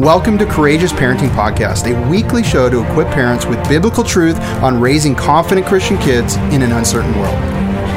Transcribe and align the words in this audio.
Welcome 0.00 0.38
to 0.38 0.46
Courageous 0.46 0.92
Parenting 0.92 1.28
Podcast, 1.28 1.86
a 1.86 2.10
weekly 2.10 2.42
show 2.42 2.68
to 2.68 2.82
equip 2.82 3.06
parents 3.10 3.46
with 3.46 3.62
biblical 3.68 4.02
truth 4.02 4.36
on 4.60 4.80
raising 4.80 5.14
confident 5.14 5.68
Christian 5.68 5.96
kids 5.98 6.34
in 6.34 6.62
an 6.62 6.72
uncertain 6.72 7.16
world. 7.16 7.36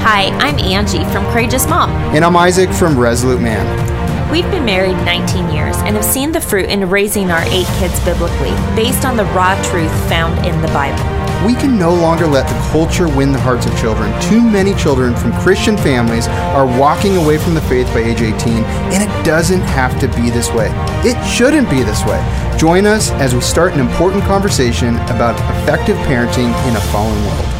Hi, 0.04 0.26
I'm 0.38 0.60
Angie 0.60 1.04
from 1.06 1.26
Courageous 1.34 1.66
Mom. 1.68 1.90
And 2.14 2.24
I'm 2.24 2.38
Isaac 2.38 2.70
from 2.70 3.00
Resolute 3.00 3.42
Man. 3.42 4.32
We've 4.32 4.46
been 4.52 4.64
married 4.64 4.94
19 5.06 5.50
years 5.50 5.76
and 5.78 5.96
have 5.96 6.06
seen 6.06 6.32
the 6.32 6.40
fruit 6.40 6.70
in 6.70 6.88
raising 6.88 7.32
our 7.32 7.42
eight 7.46 7.66
kids 7.80 8.00
biblically, 8.06 8.52
based 8.76 9.04
on 9.04 9.18
the 9.18 9.26
raw 9.34 9.60
truth 9.64 9.92
found 10.08 10.46
in 10.46 10.62
the 10.62 10.68
Bible. 10.68 11.27
We 11.46 11.56
can 11.56 11.78
no 11.78 11.94
longer 11.94 12.26
let 12.26 12.48
the 12.48 12.70
culture 12.72 13.08
win 13.08 13.32
the 13.32 13.40
hearts 13.40 13.66
of 13.66 13.78
children. 13.80 14.12
Too 14.22 14.42
many 14.42 14.74
children 14.74 15.16
from 15.16 15.34
Christian 15.34 15.78
families 15.78 16.28
are 16.28 16.66
walking 16.80 17.16
away 17.18 17.38
from 17.38 17.54
the 17.54 17.62
faith 17.62 17.88
by 17.88 18.00
age 18.00 18.22
18, 18.22 18.64
and 18.94 19.04
it 19.04 19.26
doesn't 19.26 19.62
have 19.62 20.00
to 20.00 20.08
be 20.10 20.30
this 20.30 20.52
way. 20.52 20.70
It 21.04 21.22
shouldn't 21.26 21.70
be 21.70 21.84
this 21.84 22.04
way. 22.06 22.20
Join 22.58 22.86
us 22.86 23.12
as 23.12 23.36
we 23.36 23.42
start 23.42 23.74
an 23.74 23.80
important 23.80 24.24
conversation 24.24 24.96
about 25.10 25.36
effective 25.62 25.98
parenting 26.08 26.52
in 26.68 26.76
a 26.76 26.82
fallen 26.92 27.24
world. 27.26 27.57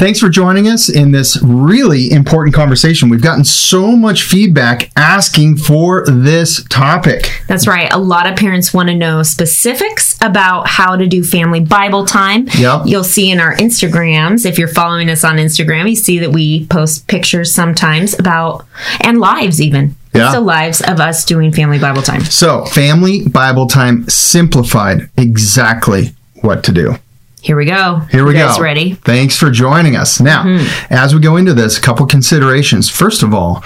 Thanks 0.00 0.18
for 0.18 0.30
joining 0.30 0.66
us 0.66 0.88
in 0.88 1.12
this 1.12 1.38
really 1.42 2.10
important 2.10 2.54
conversation. 2.54 3.10
We've 3.10 3.20
gotten 3.20 3.44
so 3.44 3.94
much 3.94 4.22
feedback 4.22 4.90
asking 4.96 5.58
for 5.58 6.06
this 6.06 6.64
topic. 6.70 7.42
That's 7.48 7.66
right. 7.66 7.92
A 7.92 7.98
lot 7.98 8.26
of 8.26 8.34
parents 8.34 8.72
want 8.72 8.88
to 8.88 8.94
know 8.94 9.22
specifics 9.22 10.16
about 10.22 10.66
how 10.66 10.96
to 10.96 11.06
do 11.06 11.22
family 11.22 11.60
Bible 11.60 12.06
time. 12.06 12.48
Yep. 12.56 12.84
You'll 12.86 13.04
see 13.04 13.30
in 13.30 13.40
our 13.40 13.54
Instagrams, 13.56 14.46
if 14.46 14.58
you're 14.58 14.68
following 14.68 15.10
us 15.10 15.22
on 15.22 15.36
Instagram, 15.36 15.86
you 15.86 15.96
see 15.96 16.18
that 16.20 16.30
we 16.30 16.66
post 16.68 17.06
pictures 17.06 17.52
sometimes 17.52 18.18
about, 18.18 18.64
and 19.02 19.20
lives 19.20 19.60
even. 19.60 19.96
Yeah. 20.14 20.32
So 20.32 20.40
lives 20.40 20.80
of 20.80 20.98
us 20.98 21.26
doing 21.26 21.52
family 21.52 21.78
Bible 21.78 22.00
time. 22.00 22.22
So, 22.22 22.64
family 22.64 23.28
Bible 23.28 23.66
time 23.66 24.08
simplified 24.08 25.10
exactly 25.18 26.14
what 26.40 26.64
to 26.64 26.72
do. 26.72 26.94
Here 27.42 27.56
we 27.56 27.64
go. 27.64 28.00
Here 28.10 28.24
we 28.24 28.32
you 28.32 28.38
go. 28.38 28.60
ready? 28.60 28.94
Thanks 28.94 29.36
for 29.36 29.50
joining 29.50 29.96
us. 29.96 30.20
Now, 30.20 30.44
mm-hmm. 30.44 30.92
as 30.92 31.14
we 31.14 31.20
go 31.20 31.36
into 31.36 31.54
this, 31.54 31.78
a 31.78 31.80
couple 31.80 32.06
considerations. 32.06 32.88
First 32.88 33.22
of 33.22 33.34
all, 33.34 33.64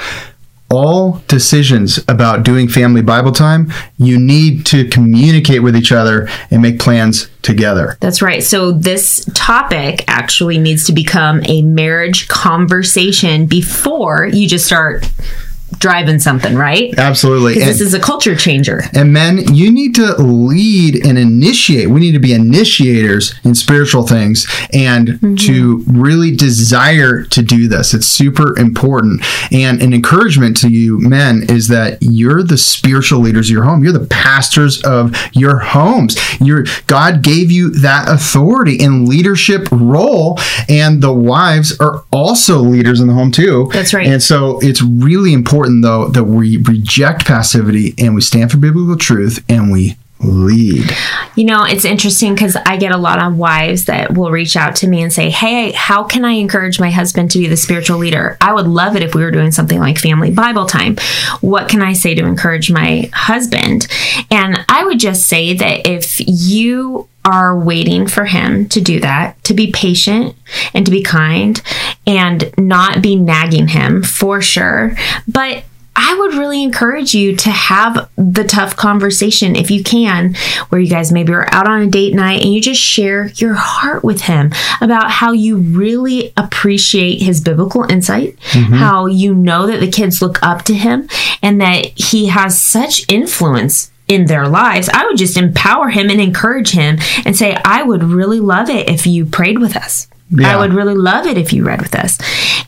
all 0.71 1.23
decisions 1.29 1.99
about 2.09 2.43
doing 2.43 2.69
family 2.69 3.03
Bible 3.03 3.33
time, 3.33 3.73
you 3.97 4.19
need 4.19 4.67
to 4.67 4.89
communicate 4.89 5.63
with 5.63 5.77
each 5.77 5.93
other 5.93 6.29
and 6.51 6.63
make 6.63 6.81
plans 6.81 7.29
together. 7.43 7.97
That's 8.01 8.23
right. 8.23 8.43
So 8.43 8.73
this 8.73 9.25
topic 9.35 10.05
actually 10.09 10.59
needs 10.59 10.85
to 10.87 10.93
become 10.93 11.43
a 11.45 11.63
marriage 11.63 12.29
conversation 12.29 13.47
before 13.47 14.27
you 14.27 14.49
just 14.49 14.67
start 14.67 15.09
driving 15.79 16.19
something, 16.19 16.55
right? 16.55 16.97
Absolutely. 16.99 17.55
And, 17.55 17.63
this 17.63 17.81
is 17.81 17.95
a 17.95 18.01
culture 18.01 18.37
changer. 18.37 18.83
and 18.95 19.13
men, 19.13 19.55
you 19.55 19.71
need 19.71 19.95
to 19.97 20.15
lead 20.17 21.05
and 21.05 21.19
initiate. 21.19 21.91
We 21.91 22.01
need 22.01 22.13
to 22.13 22.19
be 22.19 22.33
initiators 22.33 23.35
in 23.45 23.55
spiritual 23.55 24.07
things 24.07 24.47
and 24.73 25.09
mm-hmm. 25.09 25.35
to 25.37 25.85
really 25.87 26.35
desire 26.35 27.23
to 27.25 27.43
do 27.43 27.69
this. 27.69 27.95
It's 27.95 28.07
super 28.07 28.59
important. 28.59 29.23
And 29.53 29.83
an 29.83 29.93
encouragement 29.93 30.57
to 30.59 30.69
you, 30.69 30.99
men, 31.01 31.45
is 31.49 31.69
that 31.69 31.99
you're 32.01 32.43
the 32.43 32.59
spiritual 32.59 33.21
leaders 33.21 33.49
of 33.49 33.55
your 33.55 33.65
home. 33.65 33.83
You're 33.83 33.93
the 33.93 34.07
pastors 34.07 34.83
of 34.85 35.15
your 35.33 35.59
homes. 35.59 36.17
You're, 36.41 36.65
God 36.87 37.23
gave 37.23 37.51
you 37.51 37.71
that 37.81 38.09
authority 38.09 38.83
and 38.83 39.09
leadership 39.09 39.69
role, 39.71 40.39
and 40.69 41.03
the 41.03 41.13
wives 41.13 41.79
are 41.81 42.05
also 42.13 42.59
leaders 42.59 43.01
in 43.01 43.09
the 43.09 43.15
home 43.15 43.31
too. 43.31 43.69
That's 43.73 43.95
right. 43.95 44.07
And 44.07 44.23
so 44.23 44.59
it's 44.61 44.83
really 44.83 45.33
important, 45.33 45.64
though, 45.69 46.09
that 46.09 46.25
we 46.25 46.57
reject 46.59 47.27
passivity 47.27 47.95
and 47.99 48.15
we 48.15 48.21
stand 48.21 48.51
for 48.51 48.59
biblical 48.59 48.97
truth 48.97 49.45
and 49.49 49.73
we 49.73 49.97
lead. 50.21 50.91
You 51.35 51.45
know, 51.45 51.65
it's 51.65 51.85
interesting 51.85 52.35
because 52.35 52.57
I 52.57 52.77
get 52.77 52.93
a 52.93 52.97
lot 52.97 53.21
of 53.21 53.37
wives 53.37 53.87
that 53.87 54.15
will 54.15 54.31
reach 54.31 54.57
out 54.57 54.77
to 54.77 54.89
me 54.89 55.03
and 55.03 55.13
say, 55.13 55.31
Hey, 55.31 55.73
how 55.73 56.05
can 56.05 56.25
I 56.25 56.33
encourage 56.33 56.81
my 56.81 56.91
husband 56.91 57.31
to 57.33 57.39
be 57.39 57.47
the 57.47 57.57
spiritual 57.57 57.99
leader? 57.99 58.37
I 58.41 58.53
would 58.53 58.67
love 58.67 58.97
it 58.97 59.03
if 59.03 59.15
we 59.15 59.23
were 59.23 59.31
doing 59.31 59.53
something 59.53 59.79
like 59.79 59.99
family 59.99 60.31
Bible 60.31 60.67
time. 60.67 60.97
What 61.41 61.69
can 61.69 61.83
I 61.83 61.93
say 61.93 62.15
to 62.15 62.25
encourage 62.25 62.71
my 62.71 63.11
husband? 63.13 63.89
And 64.31 64.65
I 64.69 64.85
would 64.85 65.01
just 65.01 65.27
say 65.27 65.55
that 65.55 65.87
if 65.87 66.21
you 66.21 67.09
are 67.25 67.59
waiting 67.59 68.07
for 68.07 68.27
him 68.27 68.69
to 68.69 68.81
do 68.81 69.01
that, 69.01 69.43
to 69.45 69.55
be 69.55 69.73
patient 69.73 70.37
and 70.75 70.85
to 70.85 70.93
be 70.93 71.03
kind 71.03 71.61
and 72.07 72.53
not 72.59 73.03
be 73.03 73.17
nagging 73.17 73.69
him 73.69 74.03
for 74.03 74.43
sure. 74.43 74.95
But 75.27 75.65
I 75.97 76.17
would 76.19 76.35
really 76.35 76.63
encourage 76.63 77.15
you 77.15 77.37
to 77.37 77.51
have 77.51 78.11
the 78.17 78.45
tough 78.45 78.77
conversation 78.77 79.55
if 79.55 79.71
you 79.71 79.83
can, 79.83 80.35
where 80.69 80.81
you 80.81 80.89
guys 80.89 81.13
maybe 81.13 81.33
are 81.33 81.49
out 81.53 81.69
on 81.69 81.83
a 81.83 81.87
date 81.87 82.15
night 82.15 82.43
and 82.43 82.53
you 82.53 82.61
just 82.61 82.81
share 82.81 83.29
your 83.37 83.55
heart 83.55 84.03
with 84.03 84.23
him 84.23 84.53
about 84.81 85.11
how 85.11 85.33
you 85.33 85.57
really 85.57 86.33
appreciate 86.37 87.23
his 87.23 87.41
biblical 87.41 87.85
insight, 87.85 88.37
mm-hmm. 88.51 88.75
how 88.75 89.07
you 89.07 89.35
know 89.35 89.67
that 89.67 89.81
the 89.81 89.91
kids 89.91 90.21
look 90.21 90.43
up 90.43 90.63
to 90.63 90.75
him, 90.75 91.09
and 91.43 91.61
that 91.61 91.87
he 91.97 92.27
has 92.27 92.61
such 92.61 93.09
influence 93.09 93.93
in 94.09 94.27
their 94.27 94.49
lives. 94.49 94.89
I 94.89 95.07
would 95.07 95.17
just 95.17 95.37
empower 95.37 95.89
him 95.89 96.11
and 96.11 96.21
encourage 96.21 96.71
him 96.71 96.99
and 97.25 97.37
say, 97.37 97.57
I 97.65 97.83
would 97.83 98.03
really 98.03 98.41
love 98.41 98.69
it 98.69 98.89
if 98.89 99.07
you 99.07 99.25
prayed 99.27 99.59
with 99.61 99.77
us. 99.77 100.09
Yeah. 100.31 100.55
I 100.55 100.61
would 100.61 100.75
really 100.75 100.95
love 100.95 101.27
it 101.27 101.39
if 101.39 101.53
you 101.53 101.65
read 101.65 101.81
with 101.81 101.95
us. 101.95 102.19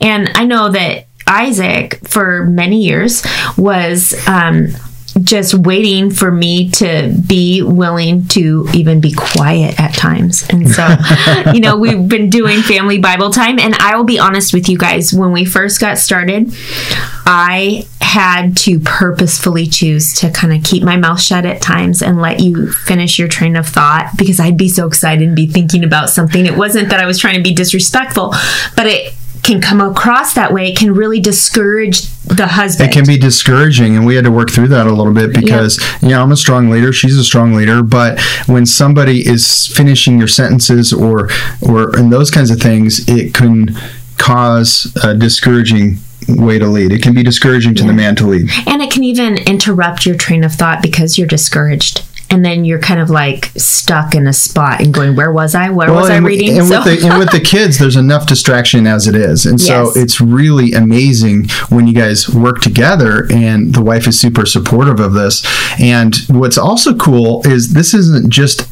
And 0.00 0.30
I 0.34 0.44
know 0.44 0.70
that 0.70 1.06
Isaac, 1.26 1.98
for 2.06 2.44
many 2.46 2.82
years, 2.82 3.24
was 3.56 4.14
um, 4.28 4.68
just 5.22 5.54
waiting 5.54 6.10
for 6.10 6.30
me 6.30 6.70
to 6.70 7.14
be 7.26 7.62
willing 7.62 8.26
to 8.28 8.68
even 8.74 9.00
be 9.00 9.12
quiet 9.12 9.78
at 9.80 9.94
times. 9.94 10.46
And 10.50 10.68
so, 10.68 10.86
you 11.54 11.60
know, 11.60 11.76
we've 11.76 12.08
been 12.08 12.30
doing 12.30 12.60
family 12.62 12.98
Bible 12.98 13.30
time. 13.30 13.58
And 13.58 13.74
I 13.76 13.96
will 13.96 14.04
be 14.04 14.18
honest 14.18 14.52
with 14.52 14.68
you 14.68 14.78
guys, 14.78 15.12
when 15.12 15.32
we 15.32 15.44
first 15.44 15.80
got 15.80 15.98
started, 15.98 16.52
I 17.24 17.86
had 18.00 18.56
to 18.58 18.78
purposefully 18.80 19.66
choose 19.66 20.14
to 20.20 20.30
kind 20.30 20.52
of 20.52 20.62
keep 20.62 20.82
my 20.82 20.96
mouth 20.96 21.20
shut 21.20 21.44
at 21.44 21.60
times 21.60 22.02
and 22.02 22.20
let 22.20 22.40
you 22.40 22.70
finish 22.70 23.18
your 23.18 23.28
train 23.28 23.56
of 23.56 23.66
thought 23.66 24.12
because 24.16 24.38
I'd 24.38 24.56
be 24.56 24.68
so 24.68 24.86
excited 24.86 25.26
and 25.26 25.36
be 25.36 25.46
thinking 25.46 25.82
about 25.82 26.10
something. 26.10 26.46
It 26.46 26.56
wasn't 26.56 26.90
that 26.90 27.00
I 27.00 27.06
was 27.06 27.18
trying 27.18 27.34
to 27.36 27.42
be 27.42 27.54
disrespectful, 27.54 28.34
but 28.76 28.86
it 28.86 29.14
can 29.46 29.60
come 29.60 29.80
across 29.80 30.34
that 30.34 30.52
way. 30.52 30.70
It 30.70 30.76
can 30.76 30.92
really 30.92 31.20
discourage 31.20 32.02
the 32.24 32.48
husband. 32.48 32.90
It 32.90 32.92
can 32.92 33.06
be 33.06 33.16
discouraging, 33.16 33.96
and 33.96 34.04
we 34.04 34.16
had 34.16 34.24
to 34.24 34.30
work 34.30 34.50
through 34.50 34.68
that 34.68 34.86
a 34.86 34.92
little 34.92 35.14
bit 35.14 35.32
because 35.32 35.80
you 36.02 36.08
know 36.08 36.22
I'm 36.22 36.32
a 36.32 36.36
strong 36.36 36.68
leader, 36.68 36.92
she's 36.92 37.16
a 37.16 37.24
strong 37.24 37.54
leader, 37.54 37.82
but 37.82 38.20
when 38.46 38.66
somebody 38.66 39.26
is 39.26 39.66
finishing 39.68 40.18
your 40.18 40.28
sentences 40.28 40.92
or 40.92 41.30
or 41.62 41.96
and 41.96 42.12
those 42.12 42.30
kinds 42.30 42.50
of 42.50 42.60
things, 42.60 43.08
it 43.08 43.32
can 43.32 43.76
cause 44.18 44.94
a 45.04 45.14
discouraging 45.14 45.98
way 46.28 46.58
to 46.58 46.66
lead. 46.66 46.92
It 46.92 47.02
can 47.02 47.14
be 47.14 47.22
discouraging 47.22 47.74
to 47.76 47.84
the 47.84 47.92
man 47.92 48.16
to 48.16 48.26
lead. 48.26 48.50
And 48.66 48.82
it 48.82 48.90
can 48.90 49.04
even 49.04 49.36
interrupt 49.38 50.04
your 50.04 50.16
train 50.16 50.42
of 50.42 50.52
thought 50.52 50.82
because 50.82 51.16
you're 51.16 51.28
discouraged. 51.28 52.02
And 52.28 52.44
then 52.44 52.64
you're 52.64 52.80
kind 52.80 53.00
of 53.00 53.08
like 53.08 53.46
stuck 53.56 54.14
in 54.14 54.26
a 54.26 54.32
spot 54.32 54.80
and 54.80 54.92
going, 54.92 55.14
Where 55.14 55.32
was 55.32 55.54
I? 55.54 55.70
Where 55.70 55.92
was 55.92 56.10
I 56.10 56.18
reading? 56.18 56.58
and 56.58 56.66
So- 56.66 56.82
with 56.84 57.00
the 57.00 57.06
and 57.08 57.18
with 57.18 57.30
the 57.30 57.40
kids, 57.54 57.78
there's 57.78 57.96
enough 57.96 58.26
distraction 58.26 58.86
as 58.86 59.06
it 59.06 59.14
is, 59.14 59.46
and 59.46 59.60
so 59.60 59.84
Yes. 59.84 59.96
it's 59.96 60.20
really 60.20 60.72
amazing 60.72 61.48
when 61.68 61.86
you 61.86 61.94
guys 61.94 62.28
work 62.28 62.60
together, 62.60 63.26
and 63.30 63.74
the 63.74 63.80
wife 63.82 64.06
is 64.08 64.18
super 64.18 64.44
supportive 64.44 64.98
of 65.00 65.12
this. 65.14 65.44
And 65.80 66.14
what's 66.28 66.58
also 66.58 66.94
cool 66.96 67.42
is 67.46 67.72
this 67.74 67.94
isn't 67.94 68.28
just 68.30 68.66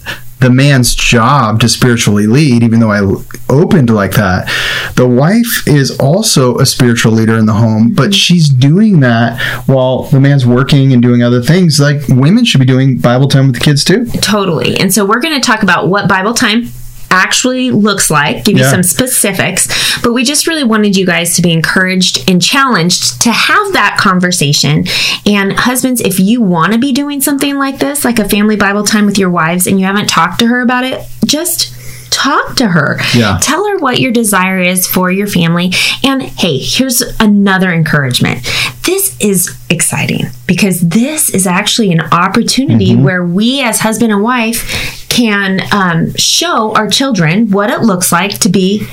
the 0.45 0.51
man's 0.51 0.95
job 0.95 1.59
to 1.61 1.69
spiritually 1.71 2.27
lead, 2.27 2.63
even 2.63 2.79
though 2.79 2.91
I 2.91 3.01
opened 3.49 3.89
like 3.89 4.13
that. 4.13 4.47
The 4.95 5.09
wife 5.09 5.67
is 5.67 5.99
also 5.99 6.59
a 6.59 6.67
spiritual 6.67 7.13
leader 7.13 7.39
in 7.39 7.47
the 7.47 7.55
home, 7.55 7.95
but 7.95 8.03
mm-hmm. 8.05 8.13
she's 8.13 8.51
doing 8.51 9.01
that 9.01 9.41
while 9.67 10.03
the 10.03 10.21
man's 10.21 10.45
working 10.45 10.93
and 10.93 11.01
doing 11.01 11.23
other 11.23 11.41
things. 11.41 11.81
Like 11.81 12.07
women 12.09 12.45
should 12.45 12.61
be 12.61 12.67
doing 12.67 12.99
Bible 12.99 13.27
time 13.27 13.47
with 13.47 13.55
the 13.55 13.61
kids 13.61 13.85
too. 13.85 14.05
Totally. 14.21 14.77
And 14.77 14.93
so 14.93 15.07
we're 15.07 15.21
going 15.21 15.35
to 15.35 15.41
talk 15.41 15.63
about 15.63 15.89
what 15.89 16.11
Bible 16.11 16.35
time 16.35 16.69
actually 17.15 17.71
looks 17.71 18.11
like, 18.11 18.45
give 18.45 18.59
you 18.59 18.65
some 18.65 18.83
specifics, 18.83 20.01
but 20.03 20.13
we 20.13 20.25
just 20.25 20.47
really 20.47 20.65
wanted 20.65 20.97
you 20.97 21.07
guys 21.07 21.37
to 21.37 21.43
be 21.43 21.53
encouraged 21.53 22.29
and 22.29 22.43
challenged 22.43 23.23
to 23.23 23.33
have 23.33 23.73
that 23.73 23.97
conversation. 23.99 24.85
And 25.25 25.53
husbands, 25.53 26.01
if 26.01 26.19
you 26.19 26.43
want 26.43 26.73
to 26.73 26.79
be 26.79 26.93
doing 26.93 27.21
something 27.21 27.57
like 27.57 27.79
this, 27.79 28.05
like 28.05 28.19
a 28.19 28.29
family 28.29 28.57
Bible 28.57 28.85
time 28.85 29.07
with 29.07 29.19
your 29.19 29.31
wives, 29.31 29.67
and 29.67 29.79
you 29.79 29.87
haven't 29.87 30.09
talked 30.09 30.41
to 30.41 30.47
her 30.47 30.61
about 30.61 30.85
it, 30.85 31.07
just 31.25 31.73
talk 32.11 32.55
to 32.57 32.69
her. 32.69 32.99
Yeah. 33.15 33.39
Tell 33.43 33.67
her 33.69 33.79
what 33.79 33.99
your 34.01 34.13
desire 34.13 34.59
is 34.59 34.87
for 34.87 35.11
your 35.11 35.27
family. 35.27 35.73
And 36.03 36.23
hey, 36.23 36.59
here's 36.59 37.03
another 37.21 37.73
encouragement. 37.73 38.45
This 38.85 39.17
is 39.21 39.57
exciting 39.69 40.27
because 40.47 40.81
this 40.81 41.31
is 41.31 41.47
actually 41.47 41.91
an 41.91 42.01
opportunity 42.01 42.91
mm-hmm. 42.91 43.03
where 43.03 43.25
we, 43.25 43.63
as 43.63 43.81
husband 43.81 44.13
and 44.13 44.23
wife, 44.23 45.04
can 45.15 45.61
um, 45.73 46.13
show 46.17 46.75
our 46.75 46.89
children 46.89 47.49
what 47.53 47.71
it 47.71 47.83
looks 47.83 48.11
like 48.11 48.37
to 48.41 48.49
be 48.49 48.85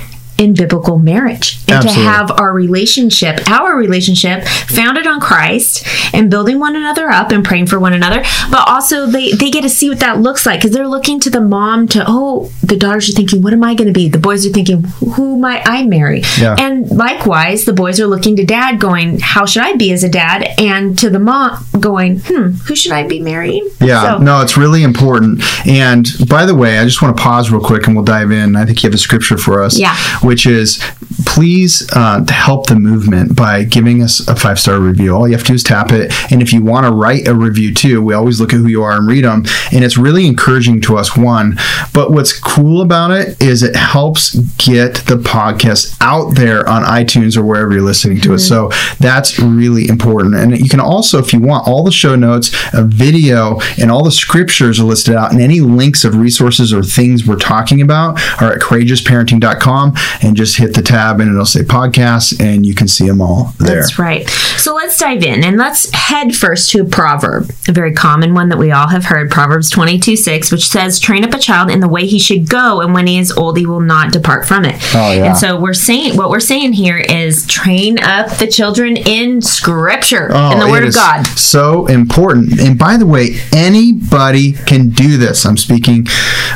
in 0.42 0.54
biblical 0.54 0.98
marriage 0.98 1.58
and 1.68 1.76
Absolutely. 1.76 2.02
to 2.02 2.08
have 2.10 2.30
our 2.32 2.52
relationship, 2.52 3.48
our 3.50 3.76
relationship 3.76 4.44
founded 4.44 5.06
on 5.06 5.20
Christ 5.20 5.86
and 6.14 6.30
building 6.30 6.58
one 6.58 6.74
another 6.76 7.08
up 7.08 7.30
and 7.30 7.44
praying 7.44 7.66
for 7.66 7.78
one 7.78 7.92
another. 7.92 8.22
But 8.50 8.68
also 8.68 9.06
they, 9.06 9.30
they 9.32 9.50
get 9.50 9.62
to 9.62 9.68
see 9.68 9.88
what 9.88 10.00
that 10.00 10.18
looks 10.20 10.44
like 10.44 10.58
because 10.60 10.72
they're 10.72 10.88
looking 10.88 11.20
to 11.20 11.30
the 11.30 11.40
mom 11.40 11.86
to, 11.88 12.04
oh, 12.06 12.50
the 12.62 12.76
daughters 12.76 13.08
are 13.08 13.12
thinking, 13.12 13.40
what 13.42 13.52
am 13.52 13.62
I 13.64 13.74
going 13.74 13.86
to 13.86 13.92
be? 13.92 14.08
The 14.08 14.18
boys 14.18 14.44
are 14.46 14.50
thinking, 14.50 14.82
who 15.14 15.38
might 15.38 15.62
I 15.66 15.84
marry? 15.86 16.22
Yeah. 16.38 16.56
And 16.58 16.90
likewise, 16.90 17.64
the 17.64 17.72
boys 17.72 18.00
are 18.00 18.06
looking 18.06 18.36
to 18.36 18.44
dad 18.44 18.80
going, 18.80 19.18
how 19.20 19.46
should 19.46 19.62
I 19.62 19.74
be 19.76 19.92
as 19.92 20.02
a 20.04 20.08
dad? 20.08 20.48
And 20.58 20.98
to 20.98 21.08
the 21.10 21.18
mom 21.20 21.64
going, 21.78 22.20
hmm, 22.20 22.50
who 22.66 22.74
should 22.74 22.92
I 22.92 23.06
be 23.06 23.20
marrying? 23.20 23.68
Yeah, 23.80 24.02
So- 24.02 24.18
no, 24.18 24.40
it's 24.42 24.56
really 24.56 24.82
important. 24.82 25.42
And 25.66 26.06
by 26.28 26.44
the 26.46 26.54
way, 26.54 26.78
I 26.78 26.84
just 26.84 27.00
want 27.02 27.16
to 27.16 27.22
pause 27.22 27.50
real 27.50 27.60
quick 27.62 27.86
and 27.86 27.94
we'll 27.94 28.04
dive 28.04 28.30
in. 28.32 28.56
I 28.56 28.64
think 28.64 28.82
you 28.82 28.88
have 28.88 28.94
a 28.94 28.98
scripture 28.98 29.38
for 29.38 29.62
us, 29.62 29.78
Yeah. 29.78 29.94
Which 30.32 30.46
is 30.46 30.82
please 31.26 31.88
uh, 31.94 32.24
help 32.28 32.66
the 32.66 32.76
movement 32.76 33.36
by 33.36 33.64
giving 33.64 34.02
us 34.02 34.26
a 34.28 34.36
five 34.36 34.58
star 34.58 34.78
review. 34.78 35.14
All 35.14 35.26
you 35.26 35.34
have 35.34 35.42
to 35.42 35.48
do 35.48 35.54
is 35.54 35.62
tap 35.62 35.92
it. 35.92 36.12
And 36.30 36.42
if 36.42 36.52
you 36.52 36.62
want 36.62 36.86
to 36.86 36.92
write 36.92 37.26
a 37.26 37.34
review 37.34 37.74
too, 37.74 38.02
we 38.02 38.14
always 38.14 38.40
look 38.40 38.52
at 38.52 38.56
who 38.56 38.66
you 38.66 38.82
are 38.82 38.96
and 38.96 39.06
read 39.06 39.24
them. 39.24 39.44
And 39.72 39.84
it's 39.84 39.96
really 39.96 40.26
encouraging 40.26 40.80
to 40.82 40.96
us, 40.96 41.16
one. 41.16 41.56
But 41.92 42.10
what's 42.12 42.38
cool 42.38 42.82
about 42.82 43.10
it 43.10 43.40
is 43.40 43.62
it 43.62 43.76
helps 43.76 44.34
get 44.56 44.96
the 45.06 45.16
podcast 45.16 45.96
out 46.00 46.34
there 46.34 46.68
on 46.68 46.82
iTunes 46.84 47.36
or 47.36 47.44
wherever 47.44 47.72
you're 47.72 47.82
listening 47.82 48.20
to 48.22 48.34
it. 48.34 48.40
So 48.40 48.70
that's 48.98 49.38
really 49.38 49.88
important. 49.88 50.34
And 50.34 50.58
you 50.58 50.68
can 50.68 50.80
also, 50.80 51.18
if 51.18 51.32
you 51.32 51.40
want, 51.40 51.66
all 51.66 51.84
the 51.84 51.92
show 51.92 52.16
notes, 52.16 52.54
a 52.72 52.84
video, 52.84 53.60
and 53.80 53.90
all 53.90 54.04
the 54.04 54.12
scriptures 54.12 54.80
are 54.80 54.84
listed 54.84 55.14
out, 55.14 55.32
and 55.32 55.40
any 55.40 55.60
links 55.60 56.04
of 56.04 56.16
resources 56.16 56.72
or 56.72 56.82
things 56.82 57.26
we're 57.26 57.36
talking 57.36 57.80
about 57.80 58.20
are 58.42 58.52
at 58.52 58.60
courageousparenting.com 58.60 59.94
and 60.22 60.36
just 60.36 60.56
hit 60.56 60.74
the 60.74 60.82
tab 60.82 61.11
and 61.20 61.30
it'll 61.30 61.44
say 61.46 61.60
podcasts 61.60 62.40
and 62.40 62.64
you 62.66 62.74
can 62.74 62.88
see 62.88 63.06
them 63.06 63.20
all 63.20 63.52
there. 63.58 63.76
That's 63.76 63.98
right. 63.98 64.28
So 64.62 64.76
let's 64.76 64.96
dive 64.96 65.24
in 65.24 65.42
and 65.42 65.56
let's 65.58 65.90
head 65.92 66.36
first 66.36 66.70
to 66.70 66.82
a 66.82 66.84
proverb, 66.84 67.50
a 67.66 67.72
very 67.72 67.92
common 67.92 68.32
one 68.32 68.48
that 68.50 68.58
we 68.58 68.70
all 68.70 68.86
have 68.86 69.06
heard, 69.06 69.28
Proverbs 69.28 69.68
22 69.70 70.14
6, 70.16 70.52
which 70.52 70.68
says, 70.68 71.00
Train 71.00 71.24
up 71.24 71.34
a 71.34 71.38
child 71.40 71.68
in 71.68 71.80
the 71.80 71.88
way 71.88 72.06
he 72.06 72.20
should 72.20 72.48
go, 72.48 72.80
and 72.80 72.94
when 72.94 73.08
he 73.08 73.18
is 73.18 73.32
old, 73.32 73.58
he 73.58 73.66
will 73.66 73.80
not 73.80 74.12
depart 74.12 74.46
from 74.46 74.64
it. 74.64 74.76
Oh, 74.94 75.12
yeah. 75.12 75.24
And 75.30 75.36
so 75.36 75.58
we're 75.60 75.74
saying, 75.74 76.16
what 76.16 76.30
we're 76.30 76.38
saying 76.38 76.74
here 76.74 76.96
is 76.98 77.44
train 77.48 77.98
up 78.04 78.30
the 78.38 78.46
children 78.46 78.96
in 78.96 79.42
scripture, 79.42 80.26
in 80.26 80.60
the 80.60 80.66
Oh, 80.66 80.70
word 80.70 80.84
of 80.84 80.94
God. 80.94 81.26
So 81.26 81.86
important. 81.88 82.60
And 82.60 82.78
by 82.78 82.96
the 82.96 83.06
way, 83.06 83.30
anybody 83.52 84.52
can 84.52 84.90
do 84.90 85.16
this. 85.16 85.44
I'm 85.44 85.56
speaking 85.56 86.06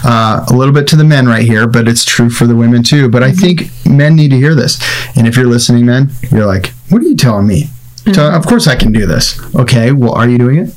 uh, 0.05 0.47
a 0.49 0.53
little 0.55 0.73
bit 0.73 0.87
to 0.88 0.97
the 0.97 1.03
men 1.05 1.26
right 1.26 1.44
here, 1.44 1.67
but 1.67 1.88
it's 1.88 2.05
true 2.05 2.31
for 2.31 2.47
the 2.47 2.55
women 2.55 2.85
too. 2.85 3.08
But 3.08 3.25
I 3.25 3.31
Mm-hmm. 3.32 3.41
think 3.41 3.87
men 3.87 4.14
need 4.14 4.31
to 4.31 4.37
hear 4.37 4.55
this. 4.55 4.81
And 5.17 5.26
if 5.26 5.37
you're 5.37 5.47
listening, 5.49 5.87
men, 5.87 6.11
you're 6.31 6.47
like, 6.47 6.69
what 6.88 7.03
are 7.03 7.05
you 7.05 7.17
telling 7.17 7.49
me? 7.49 7.64
So, 8.14 8.31
of 8.31 8.47
course 8.47 8.67
I 8.67 8.76
can 8.76 8.93
do 8.93 9.06
this. 9.06 9.38
Okay, 9.55 9.93
well, 9.93 10.12
are 10.14 10.29
you 10.29 10.38
doing 10.38 10.58
it? 10.58 10.75